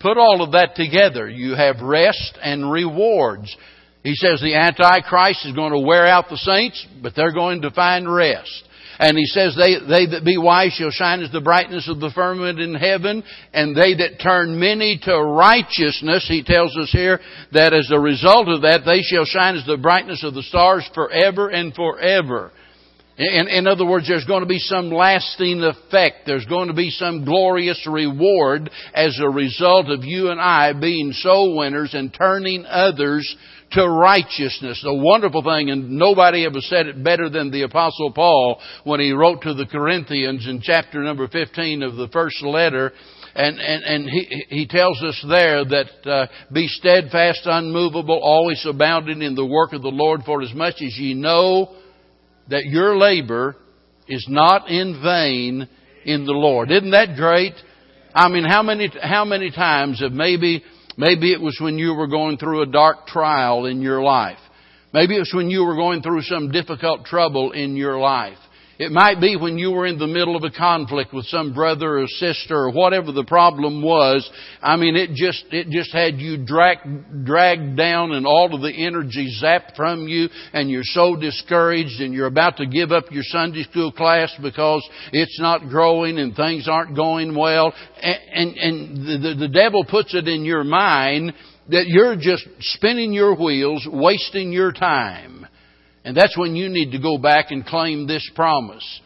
Put 0.00 0.18
all 0.18 0.42
of 0.42 0.52
that 0.52 0.74
together. 0.74 1.28
You 1.28 1.54
have 1.54 1.80
rest 1.80 2.36
and 2.42 2.70
rewards. 2.70 3.56
He 4.02 4.14
says 4.14 4.40
the 4.40 4.54
Antichrist 4.54 5.46
is 5.46 5.54
going 5.54 5.72
to 5.72 5.78
wear 5.78 6.06
out 6.06 6.28
the 6.28 6.36
saints, 6.36 6.86
but 7.02 7.14
they're 7.14 7.32
going 7.32 7.62
to 7.62 7.70
find 7.70 8.12
rest. 8.12 8.64
And 8.98 9.16
he 9.16 9.26
says, 9.26 9.56
they, 9.56 9.74
they 9.78 10.06
that 10.12 10.24
be 10.24 10.36
wise 10.36 10.72
shall 10.74 10.90
shine 10.90 11.22
as 11.22 11.32
the 11.32 11.40
brightness 11.40 11.88
of 11.88 11.98
the 11.98 12.10
firmament 12.14 12.60
in 12.60 12.74
heaven, 12.74 13.24
and 13.52 13.74
they 13.74 13.94
that 13.94 14.20
turn 14.22 14.60
many 14.60 14.98
to 15.02 15.18
righteousness, 15.18 16.26
he 16.28 16.44
tells 16.44 16.76
us 16.76 16.90
here, 16.92 17.18
that 17.52 17.72
as 17.72 17.90
a 17.90 17.98
result 17.98 18.48
of 18.48 18.62
that, 18.62 18.82
they 18.84 19.00
shall 19.02 19.24
shine 19.24 19.56
as 19.56 19.66
the 19.66 19.78
brightness 19.78 20.22
of 20.22 20.34
the 20.34 20.42
stars 20.42 20.88
forever 20.94 21.48
and 21.48 21.74
forever. 21.74 22.52
In, 23.18 23.48
in 23.48 23.66
other 23.66 23.86
words, 23.86 24.08
there's 24.08 24.24
going 24.24 24.42
to 24.42 24.48
be 24.48 24.58
some 24.58 24.90
lasting 24.90 25.62
effect. 25.62 26.26
There's 26.26 26.46
going 26.46 26.68
to 26.68 26.74
be 26.74 26.90
some 26.90 27.24
glorious 27.24 27.86
reward 27.86 28.70
as 28.94 29.18
a 29.20 29.28
result 29.28 29.90
of 29.90 30.02
you 30.04 30.30
and 30.30 30.40
I 30.40 30.72
being 30.72 31.12
soul 31.12 31.58
winners 31.58 31.92
and 31.92 32.12
turning 32.12 32.64
others 32.66 33.36
to 33.72 33.88
righteousness. 33.88 34.80
The 34.82 34.94
wonderful 34.94 35.42
thing, 35.42 35.70
and 35.70 35.92
nobody 35.92 36.44
ever 36.44 36.60
said 36.60 36.86
it 36.86 37.02
better 37.02 37.28
than 37.28 37.50
the 37.50 37.62
apostle 37.62 38.12
Paul 38.12 38.60
when 38.84 39.00
he 39.00 39.12
wrote 39.12 39.42
to 39.42 39.54
the 39.54 39.66
Corinthians 39.66 40.46
in 40.46 40.60
chapter 40.62 41.02
number 41.02 41.28
15 41.28 41.82
of 41.82 41.96
the 41.96 42.08
first 42.08 42.42
letter. 42.42 42.92
And, 43.34 43.58
and, 43.58 43.82
and 43.82 44.10
he, 44.10 44.44
he 44.48 44.66
tells 44.66 45.02
us 45.02 45.24
there 45.26 45.64
that, 45.64 45.86
uh, 46.04 46.26
be 46.52 46.68
steadfast, 46.68 47.40
unmovable, 47.44 48.20
always 48.22 48.64
abounding 48.68 49.22
in 49.22 49.34
the 49.34 49.46
work 49.46 49.72
of 49.72 49.82
the 49.82 49.88
Lord 49.88 50.20
for 50.24 50.42
as 50.42 50.52
much 50.52 50.74
as 50.74 50.98
ye 50.98 51.14
know 51.14 51.74
that 52.48 52.66
your 52.66 52.98
labor 52.98 53.56
is 54.06 54.26
not 54.28 54.68
in 54.68 55.00
vain 55.02 55.66
in 56.04 56.26
the 56.26 56.32
Lord. 56.32 56.70
Isn't 56.70 56.90
that 56.90 57.16
great? 57.16 57.54
I 58.14 58.28
mean, 58.28 58.44
how 58.44 58.62
many, 58.62 58.90
how 59.00 59.24
many 59.24 59.50
times 59.50 60.00
have 60.00 60.12
maybe 60.12 60.62
Maybe 60.96 61.32
it 61.32 61.40
was 61.40 61.58
when 61.60 61.78
you 61.78 61.94
were 61.94 62.06
going 62.06 62.36
through 62.36 62.62
a 62.62 62.66
dark 62.66 63.06
trial 63.06 63.66
in 63.66 63.82
your 63.82 64.02
life. 64.02 64.38
Maybe 64.92 65.16
it 65.16 65.20
was 65.20 65.32
when 65.34 65.50
you 65.50 65.64
were 65.64 65.76
going 65.76 66.02
through 66.02 66.22
some 66.22 66.50
difficult 66.50 67.06
trouble 67.06 67.52
in 67.52 67.76
your 67.76 67.98
life. 67.98 68.38
It 68.78 68.90
might 68.90 69.20
be 69.20 69.36
when 69.36 69.58
you 69.58 69.70
were 69.70 69.86
in 69.86 69.98
the 69.98 70.06
middle 70.06 70.34
of 70.34 70.44
a 70.44 70.50
conflict 70.50 71.12
with 71.12 71.26
some 71.26 71.52
brother 71.52 71.98
or 71.98 72.06
sister 72.06 72.56
or 72.56 72.70
whatever 72.70 73.12
the 73.12 73.24
problem 73.24 73.82
was. 73.82 74.28
I 74.62 74.76
mean, 74.76 74.96
it 74.96 75.10
just, 75.14 75.44
it 75.50 75.68
just 75.68 75.92
had 75.92 76.18
you 76.18 76.44
drag, 76.44 76.78
dragged 77.24 77.76
down 77.76 78.12
and 78.12 78.26
all 78.26 78.54
of 78.54 78.62
the 78.62 78.72
energy 78.72 79.36
zapped 79.42 79.76
from 79.76 80.08
you 80.08 80.28
and 80.52 80.70
you're 80.70 80.82
so 80.84 81.16
discouraged 81.16 82.00
and 82.00 82.14
you're 82.14 82.26
about 82.26 82.56
to 82.56 82.66
give 82.66 82.92
up 82.92 83.04
your 83.10 83.24
Sunday 83.24 83.62
school 83.64 83.92
class 83.92 84.34
because 84.42 84.88
it's 85.12 85.38
not 85.38 85.68
growing 85.68 86.18
and 86.18 86.34
things 86.34 86.66
aren't 86.68 86.96
going 86.96 87.36
well. 87.36 87.74
And, 88.00 88.18
and, 88.32 88.56
and 88.56 89.24
the, 89.24 89.34
the 89.38 89.48
devil 89.48 89.84
puts 89.84 90.14
it 90.14 90.26
in 90.26 90.44
your 90.44 90.64
mind 90.64 91.34
that 91.68 91.86
you're 91.86 92.16
just 92.16 92.46
spinning 92.60 93.12
your 93.12 93.36
wheels, 93.36 93.86
wasting 93.90 94.50
your 94.50 94.72
time. 94.72 95.41
And 96.04 96.16
that's 96.16 96.36
when 96.36 96.56
you 96.56 96.68
need 96.68 96.92
to 96.92 96.98
go 96.98 97.18
back 97.18 97.50
and 97.50 97.64
claim 97.64 98.06
this 98.06 98.28
promise. 98.34 99.00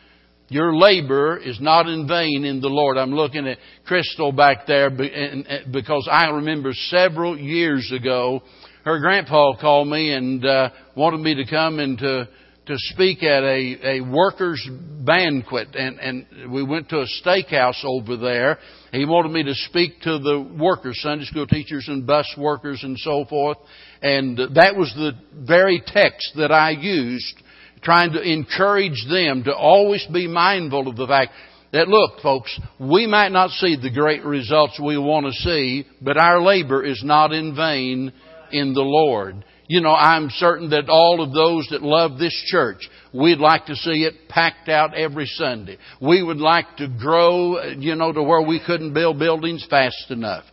Your 0.49 0.77
labor 0.77 1.37
is 1.37 1.61
not 1.61 1.89
in 1.89 2.07
vain 2.07 2.45
in 2.45 2.61
the 2.61 2.69
Lord. 2.69 2.97
I'm 2.97 3.13
looking 3.13 3.49
at 3.49 3.59
Crystal 3.85 4.31
back 4.31 4.67
there 4.67 4.91
because 4.91 6.09
I 6.11 6.27
remember 6.31 6.73
several 6.73 7.37
years 7.37 7.93
ago, 7.93 8.43
her 8.85 9.01
grandpa 9.01 9.61
called 9.61 9.89
me 9.89 10.13
and 10.13 10.45
uh, 10.45 10.71
wanted 10.97 11.21
me 11.21 11.35
to 11.35 11.51
come 11.51 11.81
and 11.81 11.99
to 11.99 12.29
to 12.67 12.75
speak 12.77 13.23
at 13.23 13.45
a, 13.45 13.99
a 13.99 14.01
workers 14.01 14.69
banquet 15.05 15.69
and, 15.77 16.01
and 16.01 16.53
we 16.53 16.65
went 16.65 16.89
to 16.89 16.99
a 16.99 17.07
steakhouse 17.25 17.85
over 17.85 18.17
there. 18.17 18.59
He 18.91 19.05
wanted 19.05 19.31
me 19.31 19.45
to 19.45 19.55
speak 19.55 20.01
to 20.03 20.19
the 20.19 20.41
workers, 20.59 21.01
Sunday 21.01 21.25
school 21.27 21.47
teachers 21.47 21.87
and 21.87 22.05
bus 22.05 22.27
workers 22.37 22.81
and 22.83 22.99
so 22.99 23.25
forth. 23.27 23.59
And 24.03 24.39
that 24.55 24.77
was 24.77 24.93
the 24.95 25.13
very 25.35 25.83
text 25.85 26.33
that 26.37 26.53
I 26.53 26.71
used, 26.71 27.43
trying 27.83 28.13
to 28.13 28.21
encourage 28.21 29.05
them 29.09 29.45
to 29.45 29.55
always 29.55 30.07
be 30.13 30.27
mindful 30.27 30.89
of 30.89 30.97
the 30.97 31.07
fact 31.07 31.33
that 31.73 31.89
look, 31.89 32.21
folks, 32.21 32.59
we 32.79 33.07
might 33.07 33.33
not 33.33 33.51
see 33.51 33.77
the 33.77 33.91
great 33.91 34.25
results 34.25 34.81
we 34.81 34.97
want 34.97 35.27
to 35.27 35.33
see, 35.33 35.87
but 36.01 36.17
our 36.17 36.41
labor 36.41 36.85
is 36.85 37.03
not 37.05 37.33
in 37.33 37.55
vain 37.55 38.13
in 38.53 38.73
the 38.73 38.83
Lord. 38.83 39.45
You 39.69 39.81
know, 39.81 39.95
I'm 39.95 40.31
certain 40.31 40.71
that 40.71 40.89
all 40.89 41.21
of 41.21 41.33
those 41.33 41.67
that 41.71 41.83
love 41.83 42.19
this 42.19 42.35
church, 42.47 42.89
we'd 43.13 43.41
like 43.41 43.67
to 43.67 43.75
see 43.75 44.05
it 44.05 44.29
packed 44.29 44.69
out 44.69 44.95
every 44.95 45.27
Sunday. 45.27 45.77
We 46.01 46.23
would 46.23 46.39
like 46.39 46.77
to 46.77 46.89
grow, 46.89 47.63
you 47.73 47.97
know, 47.97 48.13
to 48.13 48.23
where 48.23 48.43
we 48.43 48.61
couldn't 48.65 48.95
build 48.95 49.19
buildings 49.19 49.67
fast 49.69 50.11
enough. 50.11 50.45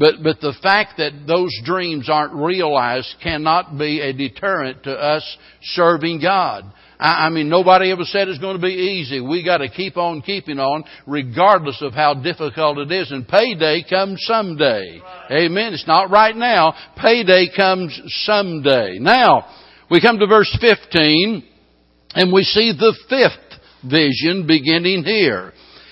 But, 0.00 0.22
but 0.22 0.40
the 0.40 0.54
fact 0.62 0.94
that 0.96 1.26
those 1.26 1.52
dreams 1.62 2.08
aren't 2.10 2.32
realized 2.32 3.16
cannot 3.22 3.76
be 3.76 4.00
a 4.00 4.14
deterrent 4.14 4.84
to 4.84 4.92
us 4.92 5.36
serving 5.60 6.22
God. 6.22 6.64
I, 6.98 7.26
I 7.26 7.28
mean, 7.28 7.50
nobody 7.50 7.92
ever 7.92 8.04
said 8.04 8.28
it's 8.28 8.38
going 8.38 8.56
to 8.56 8.62
be 8.62 8.72
easy. 8.72 9.20
We 9.20 9.44
got 9.44 9.58
to 9.58 9.68
keep 9.68 9.98
on 9.98 10.22
keeping 10.22 10.58
on, 10.58 10.84
regardless 11.06 11.82
of 11.82 11.92
how 11.92 12.14
difficult 12.14 12.78
it 12.78 12.90
is. 12.90 13.12
And 13.12 13.28
payday 13.28 13.84
comes 13.90 14.24
someday. 14.26 15.02
Amen. 15.30 15.74
It's 15.74 15.86
not 15.86 16.10
right 16.10 16.34
now. 16.34 16.72
Payday 16.96 17.48
comes 17.54 18.00
someday. 18.24 18.98
Now, 19.00 19.48
we 19.90 20.00
come 20.00 20.18
to 20.18 20.26
verse 20.26 20.56
15, 20.62 21.44
and 22.14 22.32
we 22.32 22.42
see 22.44 22.72
the 22.72 22.96
fifth 23.10 23.60
vision 23.84 24.46
beginning 24.46 25.04
here. 25.04 25.52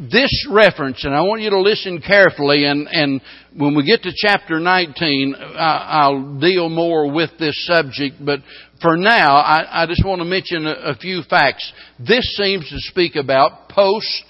this 0.00 0.46
reference, 0.50 1.04
and 1.04 1.14
I 1.14 1.20
want 1.22 1.42
you 1.42 1.50
to 1.50 1.60
listen 1.60 2.00
carefully, 2.00 2.64
and, 2.64 2.88
and 2.90 3.20
when 3.56 3.74
we 3.74 3.84
get 3.84 4.02
to 4.04 4.12
chapter 4.14 4.58
19, 4.58 5.34
I'll 5.38 6.38
deal 6.38 6.68
more 6.68 7.12
with 7.12 7.30
this 7.38 7.66
subject, 7.66 8.16
but 8.24 8.40
for 8.80 8.96
now, 8.96 9.36
I, 9.36 9.82
I 9.82 9.86
just 9.86 10.04
want 10.04 10.20
to 10.20 10.24
mention 10.24 10.66
a, 10.66 10.92
a 10.92 10.94
few 10.94 11.22
facts. 11.28 11.70
This 11.98 12.24
seems 12.36 12.68
to 12.70 12.76
speak 12.78 13.16
about 13.16 13.68
post 13.68 14.24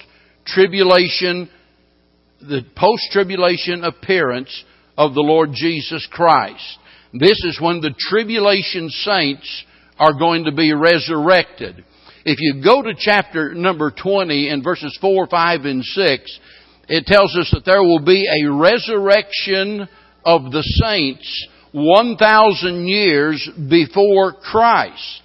tribulation 0.45 1.49
the 2.41 2.61
post-tribulation 2.75 3.83
appearance 3.83 4.63
of 4.97 5.13
the 5.13 5.21
Lord 5.21 5.51
Jesus 5.53 6.07
Christ. 6.11 6.79
This 7.13 7.39
is 7.45 7.59
when 7.61 7.81
the 7.81 7.93
tribulation 8.09 8.89
saints 8.89 9.63
are 9.99 10.17
going 10.17 10.45
to 10.45 10.51
be 10.51 10.73
resurrected. 10.73 11.85
If 12.23 12.37
you 12.39 12.63
go 12.63 12.81
to 12.83 12.93
chapter 12.97 13.53
number 13.53 13.91
20 13.91 14.49
and 14.49 14.63
verses 14.63 14.95
4, 15.01 15.27
5, 15.27 15.65
and 15.65 15.83
6, 15.83 16.39
it 16.87 17.05
tells 17.05 17.35
us 17.35 17.49
that 17.51 17.65
there 17.65 17.81
will 17.81 18.03
be 18.03 18.27
a 18.27 18.51
resurrection 18.51 19.87
of 20.23 20.51
the 20.51 20.61
saints 20.61 21.47
1,000 21.71 22.87
years 22.87 23.49
before 23.69 24.33
Christ. 24.33 25.21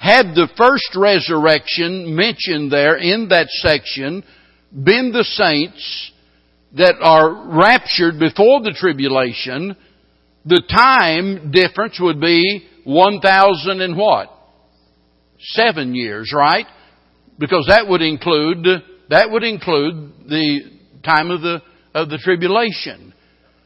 Had 0.00 0.34
the 0.34 0.48
first 0.56 0.96
resurrection 0.96 2.16
mentioned 2.16 2.72
there 2.72 2.96
in 2.96 3.28
that 3.28 3.48
section 3.50 4.24
been 4.72 5.12
the 5.12 5.22
saints 5.22 6.12
that 6.76 6.96
are 7.00 7.56
raptured 7.56 8.18
before 8.18 8.62
the 8.62 8.74
tribulation, 8.76 9.76
the 10.44 10.62
time 10.68 11.52
difference 11.52 12.00
would 12.00 12.20
be 12.20 12.66
1,000 12.84 13.80
and 13.80 13.96
what? 13.96 14.30
Seven 15.42 15.94
years, 15.94 16.32
right? 16.34 16.66
Because 17.38 17.66
that 17.68 17.88
would 17.88 18.02
include, 18.02 18.66
that 19.10 19.30
would 19.30 19.42
include 19.42 20.28
the 20.28 20.60
time 21.04 21.30
of 21.30 21.42
the, 21.42 21.60
of 21.94 22.08
the 22.08 22.18
tribulation. 22.18 23.12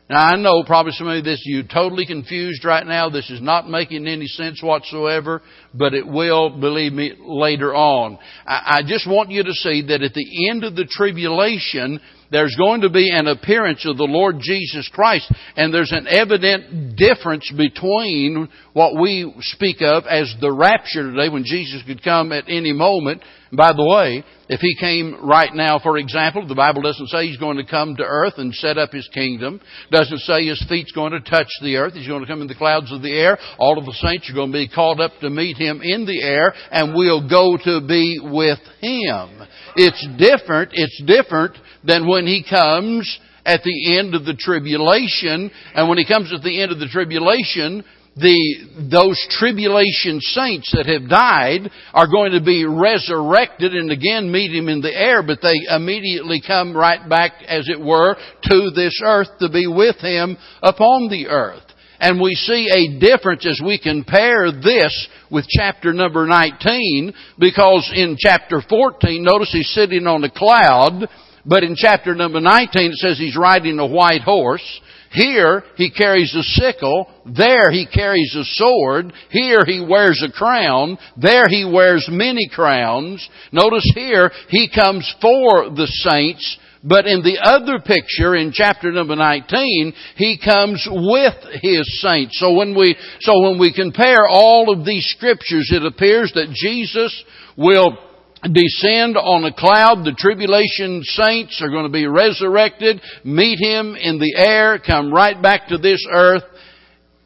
Now 0.09 0.29
I 0.29 0.37
know 0.37 0.63
probably 0.65 0.93
some 0.93 1.09
of 1.09 1.25
this 1.25 1.43
you 1.45 1.65
totally 1.65 2.07
confused 2.07 2.65
right 2.65 2.87
now. 2.87 3.11
This 3.11 3.29
is 3.29 3.41
not 3.43 3.69
making 3.69 4.07
any 4.07 4.27
sense 4.27 4.63
whatsoever, 4.63 5.43
but 5.77 5.95
it 5.95 6.07
will, 6.07 6.51
believe 6.51 6.93
me, 6.93 7.15
later 7.21 7.75
on. 7.75 8.19
I, 8.47 8.79
I 8.79 8.83
just 8.87 9.09
want 9.09 9.31
you 9.31 9.43
to 9.43 9.53
see 9.53 9.87
that 9.89 10.03
at 10.03 10.15
the 10.15 10.49
end 10.51 10.65
of 10.65 10.77
the 10.77 10.87
tribulation, 10.89 12.01
there's 12.31 12.57
going 12.57 12.81
to 12.81 12.91
be 12.91 13.09
an 13.13 13.29
appearance 13.29 13.87
of 13.87 13.97
the 13.97 14.05
Lord 14.05 14.37
Jesus 14.41 14.89
Christ, 14.93 15.33
and 15.57 15.73
there's 15.73 15.93
an 15.93 16.07
evident 16.09 16.97
difference 16.97 17.51
between 17.57 18.49
what 18.73 19.01
we 19.01 19.33
speak 19.41 19.77
of 19.81 20.05
as 20.07 20.35
the 20.41 20.53
rapture 20.53 21.11
today, 21.11 21.29
when 21.29 21.45
Jesus 21.45 21.83
could 21.87 22.03
come 22.03 22.33
at 22.33 22.45
any 22.49 22.73
moment. 22.73 23.23
By 23.53 23.73
the 23.73 23.85
way, 23.85 24.25
if 24.49 24.61
he 24.61 24.77
came 24.79 25.25
right 25.25 25.53
now, 25.55 25.79
for 25.79 25.99
example, 25.99 26.47
the 26.47 26.55
Bible 26.55 26.83
doesn't 26.83 27.09
say 27.09 27.27
he's 27.27 27.39
going 27.39 27.59
to 27.59 27.65
come 27.65 27.97
to 27.97 28.03
earth 28.03 28.35
and 28.39 28.53
set 28.55 28.77
up 28.77 28.91
his 28.91 29.09
kingdom. 29.15 29.61
Doesn't 29.91 30.19
say 30.21 30.47
his 30.47 30.65
feet's 30.69 30.93
going 30.93 31.13
to 31.13 31.21
touch 31.21 31.49
the 31.63 31.77
earth. 31.77 31.95
He's 31.95 32.09
going 32.09 32.23
to 32.23 32.27
come 32.27 32.43
in 32.43 32.49
the 32.49 32.55
clouds 32.55 32.93
of 32.93 33.03
the 33.03 33.13
air. 33.13 33.39
All 33.59 33.79
of 33.79 33.87
the 33.87 33.93
saints 33.93 34.29
are 34.31 34.35
going 34.35 34.53
to 34.53 34.59
be 34.59 34.69
called 34.69 35.01
up 35.01 35.13
to 35.21 35.31
meet 35.31 35.57
him 35.57 35.66
in 35.67 36.07
the 36.07 36.23
air, 36.23 36.53
and 36.71 36.95
we'll 36.95 37.29
go 37.29 37.57
to 37.57 37.87
be 37.87 38.19
with 38.23 38.59
him. 38.81 39.47
It's 39.77 40.07
different. 40.19 40.71
It's 40.73 41.03
different 41.05 41.57
than 41.85 42.09
when 42.09 42.27
he 42.27 42.45
comes 42.49 43.19
at 43.45 43.63
the 43.63 43.99
end 43.99 44.15
of 44.15 44.25
the 44.25 44.35
tribulation. 44.35 45.51
And 45.75 45.89
when 45.89 45.99
he 45.99 46.07
comes 46.07 46.33
at 46.33 46.43
the 46.43 46.61
end 46.61 46.73
of 46.73 46.79
the 46.79 46.89
tribulation, 46.89 47.85
the, 48.17 48.89
those 48.91 49.21
tribulation 49.31 50.21
saints 50.21 50.73
that 50.73 50.87
have 50.87 51.09
died 51.09 51.71
are 51.93 52.09
going 52.09 52.33
to 52.33 52.41
be 52.43 52.65
resurrected 52.65 53.75
and 53.75 53.93
again 53.93 54.33
meet 54.33 54.57
him 54.57 54.69
in 54.69 54.81
the 54.81 54.93
air, 54.93 55.23
but 55.23 55.41
they 55.43 55.55
immediately 55.69 56.43
come 56.45 56.75
right 56.75 57.07
back, 57.09 57.33
as 57.47 57.69
it 57.69 57.79
were, 57.79 58.17
to 58.45 58.71
this 58.75 59.01
earth 59.05 59.29
to 59.41 59.51
be 59.51 59.67
with 59.67 59.97
him 59.97 60.39
upon 60.63 61.11
the 61.11 61.29
earth. 61.29 61.66
And 61.99 62.21
we 62.21 62.35
see 62.35 62.69
a 62.71 63.01
difference 63.01 63.47
as 63.47 63.61
we 63.65 63.79
compare 63.79 64.53
this 64.53 65.09
with 65.31 65.47
chapter 65.49 65.93
number 65.93 66.27
19, 66.27 67.13
because 67.39 67.91
in 67.95 68.17
chapter 68.19 68.63
14, 68.69 69.23
notice 69.23 69.51
he's 69.53 69.71
sitting 69.71 70.07
on 70.07 70.23
a 70.25 70.31
cloud, 70.31 71.09
but 71.45 71.63
in 71.63 71.75
chapter 71.77 72.15
number 72.15 72.41
19 72.41 72.93
it 72.93 72.97
says 72.97 73.19
he's 73.19 73.37
riding 73.37 73.79
a 73.79 73.87
white 73.87 74.23
horse. 74.23 74.81
Here 75.13 75.63
he 75.77 75.91
carries 75.91 76.35
a 76.35 76.43
sickle. 76.43 77.09
There 77.25 77.71
he 77.71 77.87
carries 77.87 78.35
a 78.35 78.45
sword. 78.45 79.13
Here 79.31 79.65
he 79.65 79.85
wears 79.89 80.23
a 80.27 80.33
crown. 80.33 80.99
There 81.17 81.47
he 81.49 81.65
wears 81.65 82.09
many 82.11 82.49
crowns. 82.53 83.27
Notice 83.53 83.91
here 83.95 84.31
he 84.49 84.71
comes 84.75 85.13
for 85.21 85.71
the 85.71 85.87
saints. 85.87 86.59
But 86.85 87.07
in 87.07 87.23
the 87.23 87.39
other 87.43 87.81
picture, 87.81 88.37
in 88.37 88.53
chapter 88.53 88.93
number 88.93 89.17
19, 89.17 89.93
he 90.17 90.39
comes 90.39 90.87
with 90.89 91.35
his 91.61 92.01
saints. 92.01 92.39
So 92.39 92.53
when 92.53 92.79
we, 92.79 92.97
so 93.21 93.41
when 93.41 93.59
we 93.59 93.73
compare 93.75 94.29
all 94.29 94.73
of 94.73 94.85
these 94.85 95.05
scriptures, 95.17 95.73
it 95.73 95.85
appears 95.85 96.31
that 96.35 96.55
Jesus 96.55 97.25
will 97.57 97.99
descend 98.43 99.17
on 99.17 99.45
a 99.45 99.53
cloud. 99.53 100.05
The 100.05 100.15
tribulation 100.17 101.03
saints 101.03 101.61
are 101.63 101.71
going 101.71 101.85
to 101.87 101.93
be 101.93 102.07
resurrected, 102.07 103.01
meet 103.25 103.59
him 103.59 103.97
in 103.97 104.19
the 104.19 104.35
air, 104.37 104.79
come 104.79 105.13
right 105.13 105.41
back 105.41 105.69
to 105.69 105.79
this 105.79 106.05
earth. 106.11 106.45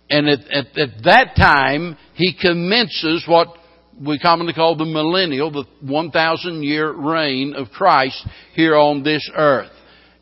And 0.08 0.28
at, 0.28 0.40
at, 0.50 0.78
at 0.78 1.04
that 1.04 1.36
time, 1.36 1.96
he 2.14 2.36
commences 2.40 3.24
what 3.26 3.48
we 4.00 4.18
commonly 4.18 4.52
call 4.52 4.76
the 4.76 4.84
millennial, 4.84 5.50
the 5.50 5.64
1,000 5.82 6.62
year 6.62 6.90
reign 6.92 7.54
of 7.54 7.68
Christ 7.68 8.26
here 8.54 8.76
on 8.76 9.02
this 9.02 9.28
earth. 9.36 9.70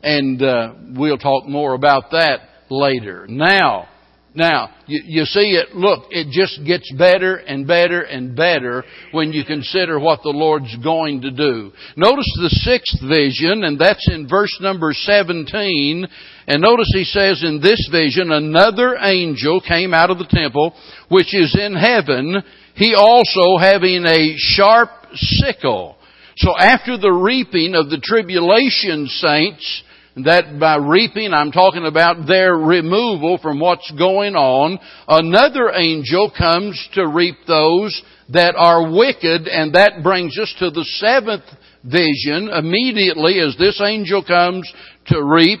And 0.03 0.41
uh, 0.41 0.73
we'll 0.95 1.17
talk 1.17 1.47
more 1.47 1.73
about 1.73 2.11
that 2.11 2.39
later. 2.69 3.25
Now, 3.27 3.87
now, 4.35 4.69
you, 4.85 5.01
you 5.05 5.25
see 5.25 5.57
it, 5.57 5.75
look, 5.75 6.05
it 6.11 6.27
just 6.31 6.63
gets 6.65 6.91
better 6.93 7.37
and 7.37 7.65
better 7.65 8.01
and 8.01 8.35
better 8.35 8.83
when 9.11 9.33
you 9.33 9.43
consider 9.43 9.99
what 9.99 10.21
the 10.21 10.29
Lord's 10.29 10.75
going 10.83 11.21
to 11.21 11.31
do. 11.31 11.71
Notice 11.95 12.31
the 12.39 12.49
sixth 12.49 13.01
vision, 13.01 13.63
and 13.63 13.79
that's 13.79 14.07
in 14.11 14.27
verse 14.29 14.55
number 14.61 14.93
17. 14.93 16.07
And 16.47 16.61
notice 16.61 16.91
he 16.93 17.05
says 17.05 17.43
in 17.43 17.59
this 17.59 17.89
vision, 17.91 18.31
another 18.31 18.97
angel 19.01 19.61
came 19.61 19.95
out 19.95 20.11
of 20.11 20.19
the 20.19 20.29
temple, 20.29 20.75
which 21.09 21.33
is 21.33 21.57
in 21.59 21.75
heaven, 21.75 22.37
he 22.75 22.93
also 22.93 23.57
having 23.59 24.05
a 24.05 24.35
sharp 24.37 24.89
sickle. 25.13 25.97
So 26.37 26.55
after 26.57 26.97
the 26.97 27.11
reaping 27.11 27.73
of 27.75 27.89
the 27.89 27.99
tribulation 28.01 29.07
saints, 29.07 29.83
that 30.25 30.59
by 30.59 30.77
reaping, 30.77 31.33
I'm 31.33 31.51
talking 31.51 31.85
about 31.85 32.27
their 32.27 32.55
removal 32.55 33.37
from 33.37 33.59
what's 33.59 33.91
going 33.97 34.35
on. 34.35 34.79
Another 35.07 35.71
angel 35.73 36.31
comes 36.35 36.89
to 36.93 37.07
reap 37.07 37.35
those 37.47 38.01
that 38.29 38.55
are 38.55 38.91
wicked, 38.91 39.47
and 39.47 39.73
that 39.73 40.03
brings 40.03 40.37
us 40.37 40.53
to 40.59 40.69
the 40.69 40.85
seventh 40.97 41.43
vision 41.83 42.49
immediately 42.49 43.39
as 43.39 43.55
this 43.57 43.81
angel 43.81 44.23
comes 44.23 44.71
to 45.07 45.23
reap. 45.23 45.59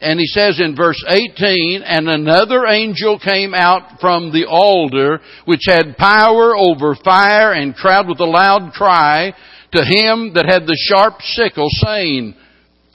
And 0.00 0.18
he 0.18 0.26
says 0.26 0.58
in 0.58 0.74
verse 0.76 1.02
18, 1.06 1.82
And 1.84 2.08
another 2.08 2.66
angel 2.66 3.18
came 3.18 3.54
out 3.54 4.00
from 4.00 4.32
the 4.32 4.46
altar, 4.46 5.20
which 5.44 5.62
had 5.66 5.96
power 5.98 6.56
over 6.56 6.94
fire 7.04 7.52
and 7.52 7.74
cried 7.74 8.08
with 8.08 8.20
a 8.20 8.24
loud 8.24 8.72
cry 8.72 9.34
to 9.72 9.84
him 9.84 10.32
that 10.34 10.46
had 10.48 10.66
the 10.66 10.78
sharp 10.88 11.20
sickle, 11.20 11.68
saying, 11.70 12.34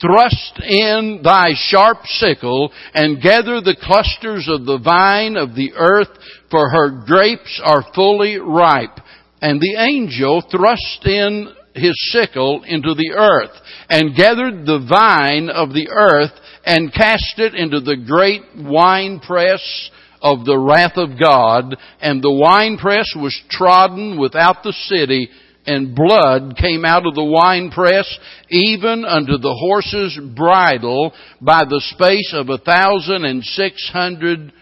Thrust 0.00 0.60
in 0.62 1.20
thy 1.22 1.50
sharp 1.54 1.98
sickle 2.04 2.70
and 2.92 3.22
gather 3.22 3.60
the 3.60 3.76
clusters 3.80 4.46
of 4.48 4.66
the 4.66 4.78
vine 4.78 5.36
of 5.36 5.54
the 5.54 5.72
earth, 5.74 6.10
for 6.50 6.68
her 6.68 7.04
grapes 7.06 7.60
are 7.64 7.84
fully 7.94 8.36
ripe. 8.36 8.98
And 9.40 9.60
the 9.60 9.76
angel 9.78 10.42
thrust 10.50 11.04
in 11.04 11.48
his 11.74 11.94
sickle 12.12 12.62
into 12.64 12.94
the 12.94 13.12
earth 13.16 13.56
and 13.88 14.16
gathered 14.16 14.66
the 14.66 14.84
vine 14.88 15.48
of 15.48 15.70
the 15.70 15.88
earth 15.90 16.32
and 16.64 16.92
cast 16.92 17.38
it 17.38 17.54
into 17.54 17.80
the 17.80 17.96
great 17.96 18.42
winepress 18.56 19.90
of 20.20 20.44
the 20.44 20.58
wrath 20.58 20.96
of 20.96 21.18
God. 21.20 21.76
And 22.00 22.22
the 22.22 22.32
winepress 22.32 23.14
was 23.16 23.38
trodden 23.48 24.18
without 24.18 24.62
the 24.62 24.72
city 24.72 25.30
and 25.66 25.94
blood 25.94 26.56
came 26.56 26.84
out 26.84 27.06
of 27.06 27.14
the 27.14 27.24
winepress, 27.24 28.18
even 28.50 29.04
unto 29.04 29.38
the 29.38 29.54
horse's 29.54 30.18
bridle, 30.36 31.12
by 31.40 31.64
the 31.64 31.82
space 31.94 32.32
of 32.34 32.48
a 32.48 32.58
thousand 32.58 33.24
and 33.24 33.44
six 33.44 33.88
hundred 33.92 34.52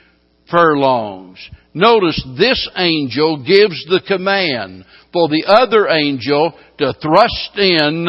furlongs. 0.51 1.39
Notice 1.75 2.25
this 2.39 2.69
angel 2.77 3.39
gives 3.45 3.85
the 3.87 4.03
command 4.07 4.85
for 5.13 5.29
the 5.29 5.45
other 5.47 5.89
angel 5.89 6.55
to 6.79 6.95
thrust 7.01 7.57
in 7.57 8.07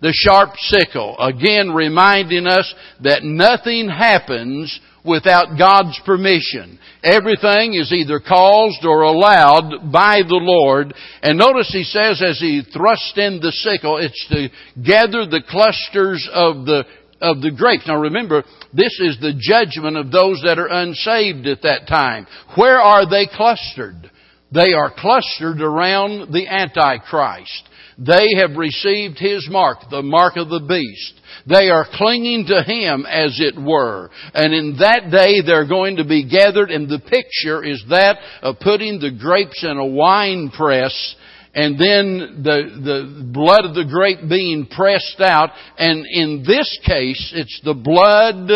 the 0.00 0.12
sharp 0.12 0.50
sickle. 0.56 1.16
Again 1.18 1.70
reminding 1.70 2.46
us 2.46 2.72
that 3.02 3.24
nothing 3.24 3.88
happens 3.88 4.80
without 5.04 5.58
God's 5.58 6.00
permission. 6.06 6.78
Everything 7.02 7.74
is 7.74 7.92
either 7.92 8.20
caused 8.20 8.84
or 8.84 9.02
allowed 9.02 9.92
by 9.92 10.20
the 10.26 10.40
Lord. 10.40 10.94
And 11.22 11.38
notice 11.38 11.70
he 11.70 11.84
says 11.84 12.22
as 12.22 12.38
he 12.40 12.62
thrusts 12.72 13.12
in 13.16 13.40
the 13.40 13.52
sickle, 13.52 13.98
it's 13.98 14.26
to 14.28 14.48
gather 14.82 15.26
the 15.26 15.42
clusters 15.48 16.28
of 16.32 16.64
the 16.64 16.84
of 17.20 17.40
the 17.40 17.50
grapes. 17.50 17.86
Now 17.86 18.00
remember, 18.00 18.44
this 18.72 19.00
is 19.00 19.18
the 19.20 19.32
judgment 19.38 19.96
of 19.96 20.10
those 20.10 20.42
that 20.44 20.58
are 20.58 20.66
unsaved 20.66 21.46
at 21.46 21.62
that 21.62 21.86
time. 21.88 22.26
Where 22.56 22.78
are 22.78 23.08
they 23.08 23.26
clustered? 23.26 24.10
They 24.52 24.72
are 24.74 24.92
clustered 24.96 25.60
around 25.60 26.32
the 26.32 26.46
Antichrist. 26.46 27.68
They 27.98 28.28
have 28.38 28.56
received 28.56 29.18
His 29.18 29.46
mark, 29.50 29.78
the 29.90 30.02
mark 30.02 30.36
of 30.36 30.48
the 30.48 30.64
beast. 30.66 31.20
They 31.48 31.70
are 31.70 31.86
clinging 31.92 32.46
to 32.48 32.62
Him 32.62 33.06
as 33.06 33.38
it 33.40 33.60
were. 33.60 34.10
And 34.32 34.52
in 34.52 34.76
that 34.78 35.10
day 35.10 35.42
they're 35.44 35.68
going 35.68 35.96
to 35.96 36.04
be 36.04 36.28
gathered 36.28 36.70
and 36.70 36.88
the 36.88 36.98
picture 36.98 37.62
is 37.64 37.84
that 37.90 38.18
of 38.42 38.58
putting 38.60 39.00
the 39.00 39.10
grapes 39.10 39.62
in 39.62 39.76
a 39.76 39.86
wine 39.86 40.50
press 40.56 41.16
and 41.54 41.78
then 41.78 42.42
the, 42.42 42.62
the 42.82 43.24
blood 43.32 43.64
of 43.64 43.74
the 43.74 43.84
grape 43.88 44.28
being 44.28 44.66
pressed 44.66 45.20
out. 45.20 45.50
And 45.78 46.04
in 46.10 46.42
this 46.44 46.78
case, 46.84 47.32
it's 47.34 47.60
the 47.64 47.74
blood 47.74 48.50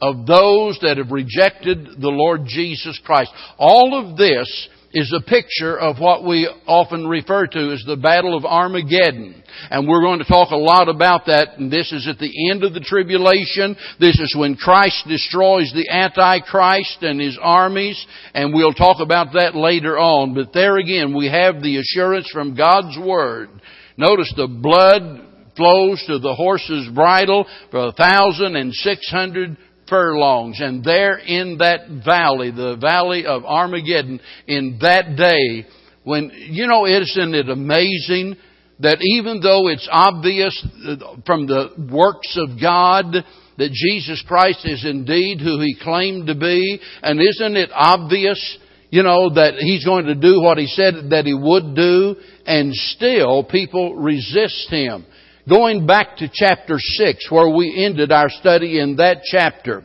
of 0.00 0.26
those 0.26 0.78
that 0.80 0.96
have 0.96 1.10
rejected 1.10 2.00
the 2.00 2.08
Lord 2.08 2.46
Jesus 2.46 2.98
Christ. 3.04 3.30
All 3.58 3.92
of 3.94 4.16
this 4.16 4.68
is 4.92 5.14
a 5.16 5.28
picture 5.28 5.78
of 5.78 5.98
what 5.98 6.24
we 6.24 6.50
often 6.66 7.06
refer 7.06 7.46
to 7.46 7.72
as 7.72 7.82
the 7.86 7.96
Battle 7.96 8.36
of 8.36 8.44
Armageddon. 8.44 9.42
And 9.70 9.86
we're 9.86 10.02
going 10.02 10.18
to 10.18 10.24
talk 10.24 10.50
a 10.50 10.56
lot 10.56 10.88
about 10.88 11.26
that. 11.26 11.58
And 11.58 11.70
this 11.70 11.92
is 11.92 12.08
at 12.08 12.18
the 12.18 12.50
end 12.50 12.64
of 12.64 12.74
the 12.74 12.80
tribulation. 12.80 13.76
This 14.00 14.18
is 14.18 14.34
when 14.36 14.56
Christ 14.56 15.04
destroys 15.08 15.72
the 15.72 15.88
Antichrist 15.90 17.02
and 17.02 17.20
his 17.20 17.38
armies. 17.40 18.04
And 18.34 18.52
we'll 18.52 18.72
talk 18.72 19.00
about 19.00 19.34
that 19.34 19.54
later 19.54 19.98
on. 19.98 20.34
But 20.34 20.52
there 20.52 20.76
again, 20.78 21.16
we 21.16 21.28
have 21.28 21.62
the 21.62 21.78
assurance 21.78 22.28
from 22.32 22.56
God's 22.56 22.98
Word. 22.98 23.50
Notice 23.96 24.32
the 24.36 24.48
blood 24.48 25.26
flows 25.56 26.02
to 26.06 26.18
the 26.18 26.34
horse's 26.34 26.88
bridle 26.94 27.46
for 27.70 27.86
a 27.86 27.92
thousand 27.92 28.56
and 28.56 28.72
six 28.72 29.08
hundred 29.10 29.56
furlongs. 29.90 30.60
And 30.60 30.82
there 30.82 31.18
in 31.18 31.58
that 31.58 32.02
valley, 32.04 32.50
the 32.50 32.76
valley 32.80 33.26
of 33.26 33.44
Armageddon, 33.44 34.20
in 34.46 34.78
that 34.80 35.16
day, 35.16 35.66
when, 36.04 36.30
you 36.32 36.66
know, 36.66 36.86
isn't 36.86 37.34
it 37.34 37.50
amazing 37.50 38.36
that 38.78 38.98
even 39.02 39.40
though 39.42 39.68
it's 39.68 39.88
obvious 39.90 40.66
uh, 40.86 40.96
from 41.26 41.46
the 41.46 41.68
works 41.92 42.38
of 42.38 42.58
God 42.60 43.12
that 43.58 43.70
Jesus 43.72 44.24
Christ 44.26 44.64
is 44.64 44.86
indeed 44.86 45.40
who 45.40 45.60
He 45.60 45.76
claimed 45.82 46.28
to 46.28 46.34
be, 46.34 46.80
and 47.02 47.20
isn't 47.20 47.56
it 47.56 47.70
obvious 47.74 48.58
you 48.90 49.04
know, 49.04 49.30
that 49.34 49.54
he's 49.58 49.84
going 49.84 50.06
to 50.06 50.16
do 50.16 50.40
what 50.40 50.58
he 50.58 50.66
said 50.66 51.10
that 51.10 51.24
he 51.24 51.32
would 51.32 51.76
do, 51.76 52.16
and 52.44 52.74
still 52.74 53.44
people 53.44 53.94
resist 53.94 54.68
him. 54.68 55.06
Going 55.50 55.84
back 55.84 56.18
to 56.18 56.30
chapter 56.32 56.78
6 56.78 57.28
where 57.28 57.50
we 57.50 57.84
ended 57.84 58.12
our 58.12 58.30
study 58.30 58.78
in 58.78 58.96
that 58.96 59.22
chapter. 59.24 59.82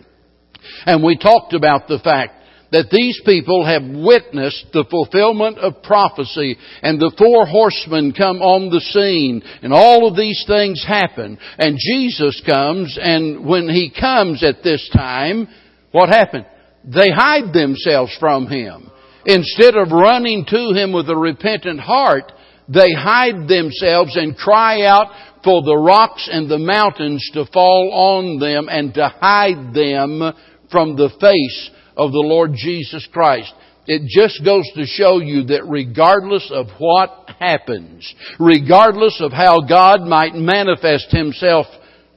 And 0.86 1.04
we 1.04 1.18
talked 1.18 1.54
about 1.54 1.88
the 1.88 1.98
fact 1.98 2.34
that 2.72 2.92
these 2.92 3.20
people 3.26 3.66
have 3.66 3.82
witnessed 3.82 4.68
the 4.74 4.86
fulfillment 4.92 5.58
of 5.58 5.82
prophecy 5.82 6.58
and 6.84 7.00
the 7.00 7.14
four 7.18 7.48
horsemen 7.48 8.14
come 8.14 8.44
on 8.44 8.70
the 8.70 8.80
scene 8.80 9.42
and 9.64 9.74
all 9.74 10.08
of 10.08 10.16
these 10.16 10.44
things 10.46 10.86
happen 10.88 11.40
and 11.58 11.80
Jesus 11.80 12.44
comes 12.46 13.00
and 13.02 13.44
when 13.44 13.68
he 13.68 13.92
comes 14.00 14.44
at 14.44 14.62
this 14.64 14.88
time, 14.94 15.48
what 15.92 16.10
happened? 16.10 16.46
They 16.84 17.10
hide 17.10 17.54
themselves 17.54 18.16
from 18.20 18.48
him. 18.48 18.92
Instead 19.26 19.76
of 19.76 19.92
running 19.92 20.46
to 20.46 20.74
him 20.74 20.94
with 20.94 21.10
a 21.10 21.18
repentant 21.18 21.80
heart, 21.80 22.32
they 22.68 22.92
hide 22.92 23.48
themselves 23.48 24.16
and 24.16 24.36
cry 24.36 24.86
out 24.86 25.08
for 25.46 25.62
the 25.62 25.78
rocks 25.78 26.28
and 26.30 26.50
the 26.50 26.58
mountains 26.58 27.30
to 27.34 27.46
fall 27.54 27.92
on 27.94 28.40
them 28.40 28.68
and 28.70 28.94
to 28.96 29.08
hide 29.08 29.74
them 29.74 30.34
from 30.72 30.98
the 30.98 31.10
face 31.22 31.70
of 31.96 32.12
the 32.12 32.20
Lord 32.20 32.52
Jesus 32.56 33.08
Christ. 33.14 33.54
It 33.88 34.08
just 34.08 34.44
goes 34.44 34.68
to 34.74 34.86
show 34.86 35.20
you 35.20 35.44
that 35.46 35.68
regardless 35.68 36.52
of 36.52 36.68
what 36.80 37.30
happens, 37.40 38.12
regardless 38.40 39.22
of 39.22 39.32
how 39.32 39.62
God 39.62 40.02
might 40.02 40.34
manifest 40.34 41.12
Himself 41.12 41.68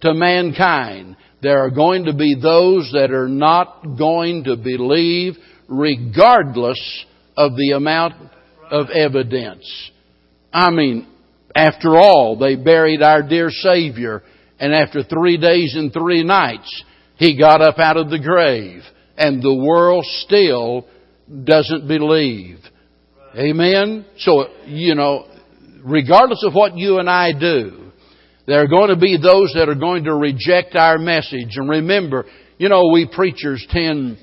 to 0.01 0.14
mankind, 0.14 1.17
there 1.43 1.59
are 1.59 1.71
going 1.71 2.07
to 2.07 2.14
be 2.14 2.35
those 2.35 2.91
that 2.95 3.11
are 3.11 3.29
not 3.29 3.97
going 3.99 4.45
to 4.45 4.57
believe 4.57 5.35
regardless 5.69 7.05
of 7.37 7.55
the 7.57 7.73
amount 7.77 8.14
of 8.71 8.88
evidence. 8.91 9.91
I 10.53 10.71
mean, 10.71 11.08
after 11.55 11.97
all, 11.97 12.37
they 12.37 12.57
buried 12.57 13.03
our 13.03 13.23
dear 13.23 13.51
Savior, 13.51 14.23
and 14.59 14.75
after 14.75 15.03
three 15.03 15.39
days 15.39 15.75
and 15.77 15.93
three 15.93 16.25
nights, 16.25 16.85
He 17.17 17.39
got 17.39 17.61
up 17.61 17.79
out 17.79 17.97
of 17.97 18.11
the 18.11 18.19
grave, 18.19 18.83
and 19.17 19.43
the 19.43 19.55
world 19.55 20.05
still 20.25 20.87
doesn't 21.45 21.89
believe. 21.89 22.59
Amen? 23.37 24.07
So, 24.19 24.47
you 24.67 24.95
know, 24.95 25.27
regardless 25.85 26.45
of 26.45 26.55
what 26.55 26.77
you 26.77 26.99
and 26.99 27.09
I 27.09 27.33
do, 27.33 27.93
there 28.47 28.63
are 28.63 28.69
going 28.69 28.89
to 28.89 28.97
be 28.97 29.19
those 29.21 29.53
that 29.55 29.69
are 29.69 29.75
going 29.75 30.05
to 30.05 30.15
reject 30.15 30.75
our 30.75 30.99
message. 30.99 31.57
And 31.57 31.69
remember, 31.69 32.25
you 32.57 32.69
know, 32.69 32.91
we 32.93 33.07
preachers 33.07 33.67
tend, 33.71 34.19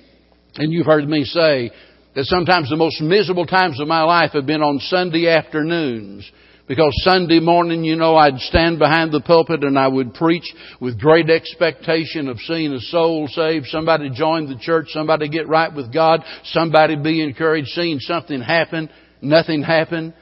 and 0.56 0.72
you've 0.72 0.88
heard 0.88 1.08
me 1.08 1.24
say, 1.26 1.72
that 2.16 2.26
sometimes 2.26 2.70
the 2.70 2.78
most 2.78 3.02
miserable 3.02 3.46
times 3.46 3.80
of 3.80 3.88
my 3.88 4.04
life 4.04 4.32
have 4.32 4.46
been 4.46 4.62
on 4.62 4.80
Sunday 4.80 5.28
afternoons 5.28 6.30
because 6.67 6.91
Sunday 7.04 7.39
morning, 7.39 7.84
you 7.84 7.95
know, 7.95 8.15
I'd 8.15 8.39
stand 8.39 8.80
behind 8.80 9.12
the 9.12 9.21
pulpit 9.21 9.63
and 9.63 9.78
I 9.78 9.88
would 9.88 10.15
preach 10.15 10.51
with 10.82 10.99
great 10.99 11.30
expectation 11.30 12.28
of 12.28 12.39
seeing 12.39 12.73
a 12.73 12.80
soul 12.80 13.28
saved, 13.28 13.67
somebody 13.67 14.10
join 14.10 14.47
the 14.47 14.58
church, 14.58 14.88
somebody 14.89 15.30
get 15.30 15.47
right 15.47 15.73
with 15.73 15.93
God, 15.93 16.21
somebody 16.45 16.95
be 16.95 17.23
encouraged, 17.23 17.67
seeing 17.69 17.99
something 17.99 18.41
happen, 18.41 18.89
nothing 19.21 19.62
happened. 19.62 20.13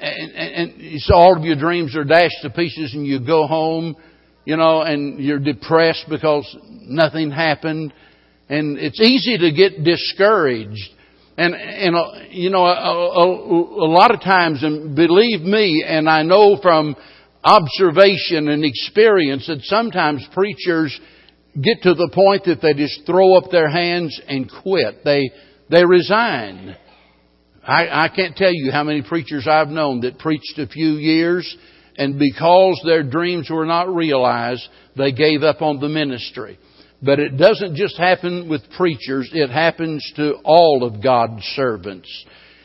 And, 0.00 0.32
and, 0.32 0.80
and 0.80 1.00
so 1.02 1.14
all 1.14 1.36
of 1.36 1.44
your 1.44 1.56
dreams 1.56 1.94
are 1.94 2.04
dashed 2.04 2.38
to 2.42 2.50
pieces 2.50 2.94
and 2.94 3.06
you 3.06 3.24
go 3.24 3.46
home, 3.46 3.94
you 4.44 4.56
know, 4.56 4.80
and 4.80 5.20
you're 5.20 5.38
depressed 5.38 6.06
because 6.08 6.56
nothing 6.68 7.30
happened. 7.30 7.92
And 8.48 8.76
it's 8.76 9.00
easy 9.00 9.38
to 9.38 9.52
get 9.52 9.84
discouraged. 9.84 10.96
And, 11.36 11.54
and 11.54 11.96
uh, 11.96 12.10
you 12.30 12.50
know, 12.50 12.64
a, 12.64 12.70
a, 12.70 13.86
a 13.86 13.88
lot 13.88 14.12
of 14.12 14.20
times, 14.20 14.62
and 14.62 14.94
believe 14.94 15.40
me, 15.40 15.84
and 15.86 16.08
I 16.08 16.22
know 16.22 16.58
from 16.60 16.96
observation 17.42 18.48
and 18.48 18.64
experience 18.64 19.46
that 19.46 19.62
sometimes 19.62 20.26
preachers 20.34 20.98
get 21.54 21.82
to 21.82 21.94
the 21.94 22.10
point 22.12 22.44
that 22.44 22.60
they 22.60 22.74
just 22.74 23.06
throw 23.06 23.34
up 23.36 23.50
their 23.50 23.70
hands 23.70 24.20
and 24.28 24.50
quit. 24.62 25.04
They, 25.04 25.30
they 25.70 25.84
resign. 25.84 26.76
I, 27.66 28.04
I 28.04 28.08
can't 28.14 28.36
tell 28.36 28.52
you 28.52 28.70
how 28.70 28.84
many 28.84 29.02
preachers 29.02 29.46
I've 29.48 29.68
known 29.68 30.00
that 30.02 30.18
preached 30.18 30.58
a 30.58 30.66
few 30.66 30.92
years 30.92 31.56
and 31.96 32.18
because 32.18 32.80
their 32.84 33.02
dreams 33.02 33.50
were 33.50 33.66
not 33.66 33.94
realized, 33.94 34.66
they 34.96 35.12
gave 35.12 35.42
up 35.42 35.60
on 35.60 35.80
the 35.80 35.88
ministry. 35.88 36.58
But 37.02 37.18
it 37.18 37.36
doesn't 37.36 37.76
just 37.76 37.96
happen 37.96 38.48
with 38.48 38.62
preachers, 38.76 39.30
it 39.32 39.50
happens 39.50 40.04
to 40.16 40.34
all 40.44 40.84
of 40.84 41.02
God's 41.02 41.42
servants. 41.56 42.08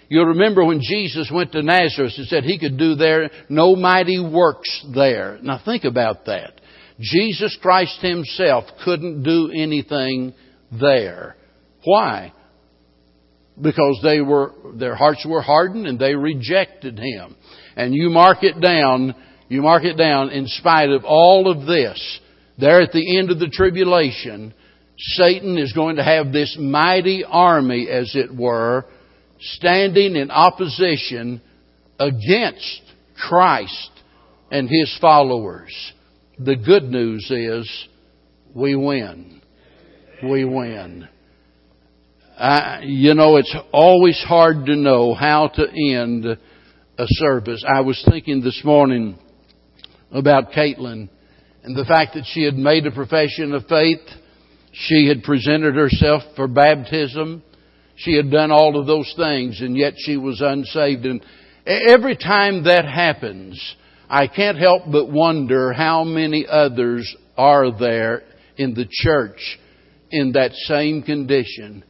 You'll 0.09 0.25
remember 0.25 0.63
when 0.63 0.81
Jesus 0.81 1.31
went 1.33 1.51
to 1.53 1.63
Nazareth 1.63 2.13
and 2.17 2.27
said 2.27 2.43
he 2.43 2.59
could 2.59 2.77
do 2.77 2.95
there 2.95 3.29
no 3.49 3.75
mighty 3.75 4.19
works 4.19 4.85
there. 4.93 5.39
Now 5.41 5.59
think 5.63 5.83
about 5.83 6.25
that. 6.25 6.61
Jesus 6.99 7.57
Christ 7.61 7.99
himself 8.01 8.65
couldn't 8.83 9.23
do 9.23 9.51
anything 9.51 10.33
there. 10.71 11.35
Why? 11.83 12.33
Because 13.59 13.99
they 14.03 14.21
were, 14.21 14.53
their 14.75 14.95
hearts 14.95 15.25
were 15.27 15.41
hardened 15.41 15.87
and 15.87 15.99
they 15.99 16.13
rejected 16.13 16.99
him. 16.99 17.35
And 17.75 17.93
you 17.93 18.09
mark 18.09 18.43
it 18.43 18.61
down, 18.61 19.15
you 19.49 19.61
mark 19.61 19.83
it 19.83 19.97
down 19.97 20.29
in 20.29 20.47
spite 20.47 20.89
of 20.89 21.03
all 21.03 21.49
of 21.49 21.65
this. 21.65 22.19
There 22.57 22.81
at 22.81 22.91
the 22.91 23.17
end 23.17 23.31
of 23.31 23.39
the 23.39 23.49
tribulation, 23.49 24.53
Satan 24.97 25.57
is 25.57 25.73
going 25.73 25.97
to 25.97 26.03
have 26.03 26.31
this 26.31 26.55
mighty 26.59 27.23
army, 27.27 27.87
as 27.89 28.15
it 28.15 28.33
were, 28.33 28.85
standing 29.39 30.15
in 30.15 30.31
opposition 30.31 31.41
against 31.99 32.81
Christ 33.17 33.91
and 34.51 34.69
His 34.69 34.97
followers. 35.01 35.93
The 36.39 36.55
good 36.55 36.83
news 36.83 37.29
is 37.29 37.87
we 38.53 38.75
win. 38.75 39.41
We 40.23 40.45
win. 40.45 41.07
I, 42.37 42.81
you 42.83 43.13
know, 43.13 43.37
it's 43.37 43.55
always 43.71 44.21
hard 44.25 44.65
to 44.65 44.75
know 44.75 45.13
how 45.13 45.49
to 45.55 45.67
end 45.69 46.25
a 46.25 46.37
service. 47.05 47.63
I 47.67 47.81
was 47.81 48.03
thinking 48.09 48.41
this 48.41 48.61
morning 48.63 49.17
about 50.11 50.51
Caitlin 50.51 51.09
and 51.65 51.75
the 51.75 51.85
fact 51.85 52.13
that 52.13 52.25
she 52.27 52.43
had 52.43 52.53
made 52.53 52.85
a 52.85 52.91
profession 52.91 53.53
of 53.53 53.65
faith, 53.65 54.01
she 54.71 55.07
had 55.07 55.23
presented 55.23 55.73
herself 55.73 56.21
for 56.35 56.47
baptism, 56.47 57.41
she 57.95 58.13
had 58.13 58.29
done 58.29 58.51
all 58.51 58.79
of 58.79 58.85
those 58.85 59.11
things, 59.17 59.61
and 59.61 59.75
yet 59.75 59.93
she 59.97 60.15
was 60.15 60.41
unsaved. 60.41 61.05
And 61.05 61.25
every 61.65 62.15
time 62.17 62.65
that 62.65 62.85
happens, 62.85 63.75
I 64.07 64.27
can't 64.27 64.59
help 64.59 64.83
but 64.91 65.09
wonder 65.09 65.73
how 65.73 66.03
many 66.03 66.45
others 66.47 67.15
are 67.35 67.75
there 67.77 68.21
in 68.57 68.75
the 68.75 68.87
church 68.87 69.57
in 70.11 70.33
that 70.33 70.51
same 70.53 71.01
condition. 71.01 71.83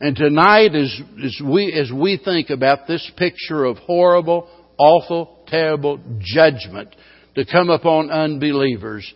And 0.00 0.16
tonight, 0.16 0.74
as, 0.74 1.00
as, 1.24 1.40
we, 1.44 1.72
as 1.72 1.92
we 1.92 2.20
think 2.24 2.50
about 2.50 2.88
this 2.88 3.08
picture 3.16 3.64
of 3.64 3.76
horrible, 3.76 4.48
awful 4.76 5.44
terrible 5.46 6.00
judgment 6.20 6.96
to 7.34 7.44
come 7.44 7.70
upon 7.70 8.10
unbelievers. 8.10 9.12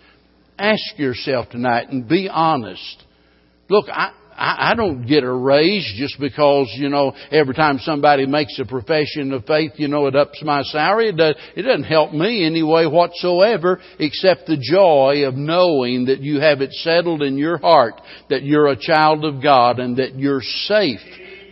Ask 0.59 0.99
yourself 0.99 1.49
tonight 1.51 1.89
and 1.91 2.09
be 2.09 2.29
honest. 2.29 3.03
Look, 3.69 3.87
I, 3.89 4.13
I, 4.37 4.71
I 4.71 4.75
don't 4.75 5.07
get 5.07 5.25
a 5.25 5.33
raise 5.33 5.93
just 5.97 6.19
because, 6.21 6.73
you 6.77 6.89
know, 6.89 7.13
every 7.31 7.55
time 7.55 7.79
somebody 7.79 8.27
makes 8.27 8.59
a 8.59 8.65
profession 8.65 9.33
of 9.33 9.45
faith, 9.47 9.73
you 9.77 9.89
know, 9.89 10.07
it 10.07 10.15
ups 10.15 10.43
my 10.43 10.63
salary. 10.63 11.09
It, 11.09 11.17
does, 11.17 11.35
it 11.57 11.63
doesn't 11.63 11.85
help 11.85 12.13
me 12.13 12.45
any 12.45 12.63
way 12.63 12.87
whatsoever 12.87 13.81
except 13.99 14.47
the 14.47 14.57
joy 14.57 15.27
of 15.27 15.35
knowing 15.35 16.07
that 16.07 16.21
you 16.21 16.41
have 16.41 16.61
it 16.61 16.73
settled 16.73 17.23
in 17.23 17.37
your 17.37 17.59
heart 17.59 18.01
that 18.31 18.43
you're 18.43 18.69
a 18.69 18.77
child 18.77 19.25
of 19.25 19.43
God 19.43 19.79
and 19.79 19.97
that 19.97 20.17
you're 20.17 20.43
safe 20.43 21.01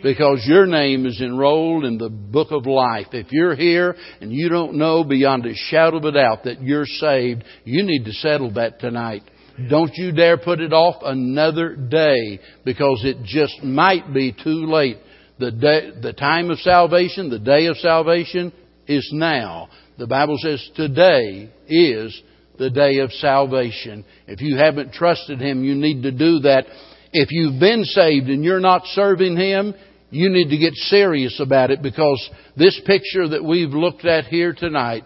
because 0.03 0.44
your 0.46 0.66
name 0.66 1.07
is 1.07 1.20
enrolled 1.20 1.84
in 1.84 1.98
the 1.98 2.09
book 2.09 2.48
of 2.50 2.66
life. 2.66 3.07
If 3.12 3.28
you're 3.30 3.55
here 3.55 3.94
and 4.20 4.32
you 4.32 4.48
don't 4.48 4.74
know 4.74 5.05
beyond 5.05 5.46
a 5.46 5.55
shadow 5.55 5.98
of 5.98 6.05
a 6.05 6.12
doubt 6.12 6.44
that 6.44 6.62
you're 6.62 6.86
saved, 6.86 7.44
you 7.64 7.82
need 7.82 8.05
to 8.05 8.12
settle 8.12 8.53
that 8.55 8.80
tonight. 8.80 9.22
Don't 9.68 9.92
you 9.94 10.12
dare 10.12 10.38
put 10.38 10.61
it 10.61 10.72
off 10.72 11.03
another 11.05 11.76
day 11.76 12.40
because 12.64 13.03
it 13.05 13.18
just 13.24 13.62
might 13.62 14.12
be 14.12 14.32
too 14.32 14.66
late. 14.66 14.98
The 15.38 15.50
day, 15.50 15.90
the 16.00 16.12
time 16.12 16.50
of 16.50 16.59
salvation, 16.59 17.30
the 17.30 17.38
day 17.38 17.66
of 17.66 17.76
salvation 17.76 18.53
is 18.86 19.09
now. 19.12 19.68
The 19.98 20.07
Bible 20.07 20.36
says 20.38 20.70
today 20.74 21.50
is 21.68 22.22
the 22.59 22.70
day 22.70 22.98
of 22.98 23.12
salvation. 23.12 24.05
If 24.26 24.40
you 24.40 24.57
haven't 24.57 24.92
trusted 24.92 25.40
Him, 25.40 25.64
you 25.64 25.74
need 25.74 26.03
to 26.03 26.12
do 26.12 26.40
that. 26.40 26.64
If 27.12 27.30
you've 27.30 27.61
been 27.61 27.84
saved 27.84 28.28
and 28.28 28.44
you're 28.44 28.61
not 28.61 28.82
serving 28.86 29.36
Him, 29.36 29.74
you 30.12 30.28
need 30.28 30.50
to 30.50 30.58
get 30.58 30.74
serious 30.74 31.40
about 31.40 31.70
it 31.70 31.80
because 31.80 32.30
this 32.54 32.78
picture 32.84 33.28
that 33.28 33.42
we've 33.42 33.70
looked 33.70 34.04
at 34.04 34.26
here 34.26 34.52
tonight 34.52 35.04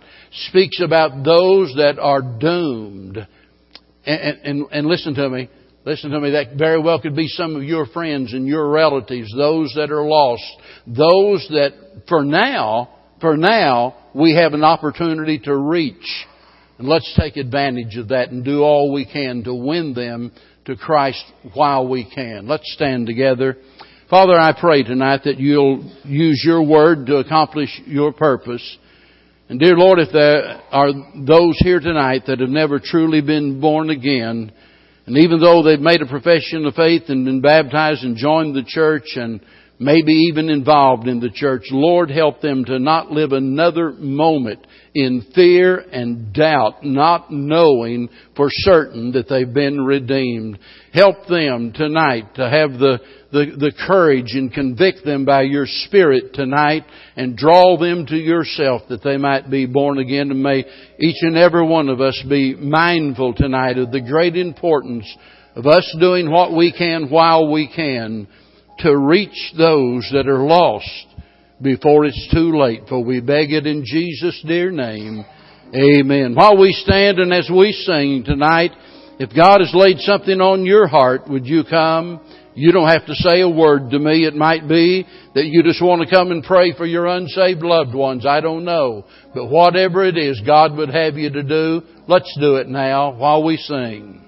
speaks 0.48 0.80
about 0.80 1.24
those 1.24 1.72
that 1.76 2.00
are 2.00 2.20
doomed 2.20 3.16
and, 4.04 4.38
and, 4.42 4.66
and 4.72 4.86
listen 4.88 5.14
to 5.14 5.28
me. 5.28 5.48
Listen 5.84 6.10
to 6.10 6.18
me. 6.18 6.32
That 6.32 6.56
very 6.58 6.82
well 6.82 7.00
could 7.00 7.14
be 7.14 7.28
some 7.28 7.54
of 7.54 7.62
your 7.62 7.86
friends 7.86 8.32
and 8.32 8.48
your 8.48 8.68
relatives, 8.68 9.32
those 9.36 9.72
that 9.76 9.92
are 9.92 10.02
lost, 10.02 10.42
those 10.88 11.46
that 11.50 12.02
for 12.08 12.24
now, 12.24 12.88
for 13.20 13.36
now, 13.36 13.94
we 14.12 14.34
have 14.34 14.54
an 14.54 14.64
opportunity 14.64 15.38
to 15.38 15.56
reach. 15.56 16.26
And 16.78 16.88
let's 16.88 17.16
take 17.16 17.36
advantage 17.36 17.96
of 17.96 18.08
that 18.08 18.30
and 18.30 18.44
do 18.44 18.62
all 18.62 18.92
we 18.92 19.04
can 19.04 19.44
to 19.44 19.54
win 19.54 19.94
them 19.94 20.32
to 20.64 20.74
Christ 20.74 21.24
while 21.54 21.86
we 21.86 22.10
can. 22.12 22.48
Let's 22.48 22.70
stand 22.74 23.06
together. 23.06 23.56
Father, 24.08 24.38
I 24.38 24.52
pray 24.52 24.84
tonight 24.84 25.22
that 25.24 25.40
you'll 25.40 25.82
use 26.04 26.40
your 26.46 26.62
word 26.62 27.06
to 27.06 27.16
accomplish 27.16 27.70
your 27.86 28.12
purpose. 28.12 28.78
And 29.48 29.58
dear 29.58 29.76
Lord, 29.76 29.98
if 29.98 30.12
there 30.12 30.62
are 30.70 30.92
those 31.16 31.56
here 31.58 31.80
tonight 31.80 32.22
that 32.28 32.38
have 32.38 32.48
never 32.48 32.78
truly 32.78 33.20
been 33.20 33.60
born 33.60 33.90
again, 33.90 34.52
and 35.06 35.18
even 35.18 35.40
though 35.40 35.64
they've 35.64 35.80
made 35.80 36.02
a 36.02 36.06
profession 36.06 36.66
of 36.66 36.74
faith 36.74 37.02
and 37.08 37.24
been 37.24 37.40
baptized 37.40 38.04
and 38.04 38.16
joined 38.16 38.54
the 38.54 38.62
church 38.64 39.16
and 39.16 39.40
maybe 39.78 40.12
even 40.30 40.48
involved 40.48 41.06
in 41.06 41.20
the 41.20 41.30
church, 41.30 41.64
Lord 41.70 42.10
help 42.10 42.40
them 42.40 42.64
to 42.64 42.78
not 42.78 43.10
live 43.10 43.32
another 43.32 43.92
moment 43.92 44.66
in 44.94 45.26
fear 45.34 45.76
and 45.76 46.32
doubt, 46.32 46.84
not 46.84 47.30
knowing 47.30 48.08
for 48.34 48.48
certain 48.50 49.12
that 49.12 49.28
they've 49.28 49.52
been 49.52 49.84
redeemed. 49.84 50.58
Help 50.92 51.26
them 51.28 51.72
tonight 51.74 52.34
to 52.36 52.48
have 52.48 52.78
the 52.78 52.98
the, 53.32 53.46
the 53.58 53.72
courage 53.86 54.32
and 54.32 54.52
convict 54.52 55.04
them 55.04 55.24
by 55.24 55.42
your 55.42 55.66
Spirit 55.66 56.32
tonight 56.32 56.84
and 57.16 57.36
draw 57.36 57.76
them 57.76 58.06
to 58.06 58.16
yourself 58.16 58.82
that 58.88 59.02
they 59.02 59.16
might 59.16 59.50
be 59.50 59.66
born 59.66 59.98
again. 59.98 60.30
And 60.30 60.42
may 60.42 60.64
each 60.98 61.16
and 61.20 61.36
every 61.36 61.66
one 61.66 61.88
of 61.88 62.00
us 62.00 62.22
be 62.28 62.54
mindful 62.54 63.34
tonight 63.34 63.78
of 63.78 63.90
the 63.90 64.00
great 64.00 64.36
importance 64.36 65.06
of 65.54 65.66
us 65.66 65.96
doing 65.98 66.30
what 66.30 66.54
we 66.54 66.72
can 66.72 67.10
while 67.10 67.50
we 67.50 67.70
can 67.74 68.26
to 68.78 68.96
reach 68.96 69.52
those 69.56 70.08
that 70.12 70.26
are 70.28 70.44
lost 70.44 71.06
before 71.60 72.04
it's 72.04 72.28
too 72.32 72.56
late. 72.56 72.82
For 72.88 73.02
we 73.02 73.20
beg 73.20 73.52
it 73.52 73.66
in 73.66 73.84
Jesus' 73.84 74.42
dear 74.46 74.70
name. 74.70 75.24
Amen. 75.74 76.34
While 76.34 76.58
we 76.58 76.72
stand 76.72 77.18
and 77.18 77.32
as 77.32 77.50
we 77.50 77.72
sing 77.72 78.24
tonight, 78.24 78.70
if 79.18 79.34
God 79.34 79.60
has 79.60 79.72
laid 79.74 79.98
something 80.00 80.40
on 80.40 80.66
your 80.66 80.86
heart, 80.86 81.28
would 81.28 81.46
you 81.46 81.64
come? 81.64 82.20
You 82.54 82.72
don't 82.72 82.88
have 82.88 83.06
to 83.06 83.14
say 83.14 83.40
a 83.40 83.48
word 83.48 83.90
to 83.90 83.98
me. 83.98 84.24
It 84.24 84.34
might 84.34 84.68
be 84.68 85.06
that 85.34 85.44
you 85.44 85.62
just 85.62 85.82
want 85.82 86.02
to 86.02 86.14
come 86.14 86.30
and 86.30 86.42
pray 86.42 86.72
for 86.74 86.86
your 86.86 87.06
unsaved 87.06 87.62
loved 87.62 87.94
ones. 87.94 88.24
I 88.24 88.40
don't 88.40 88.64
know. 88.64 89.04
But 89.34 89.48
whatever 89.48 90.04
it 90.04 90.16
is 90.16 90.40
God 90.46 90.74
would 90.76 90.88
have 90.88 91.16
you 91.16 91.30
to 91.30 91.42
do, 91.42 91.82
let's 92.08 92.34
do 92.40 92.56
it 92.56 92.68
now 92.68 93.14
while 93.14 93.44
we 93.44 93.56
sing. 93.56 94.25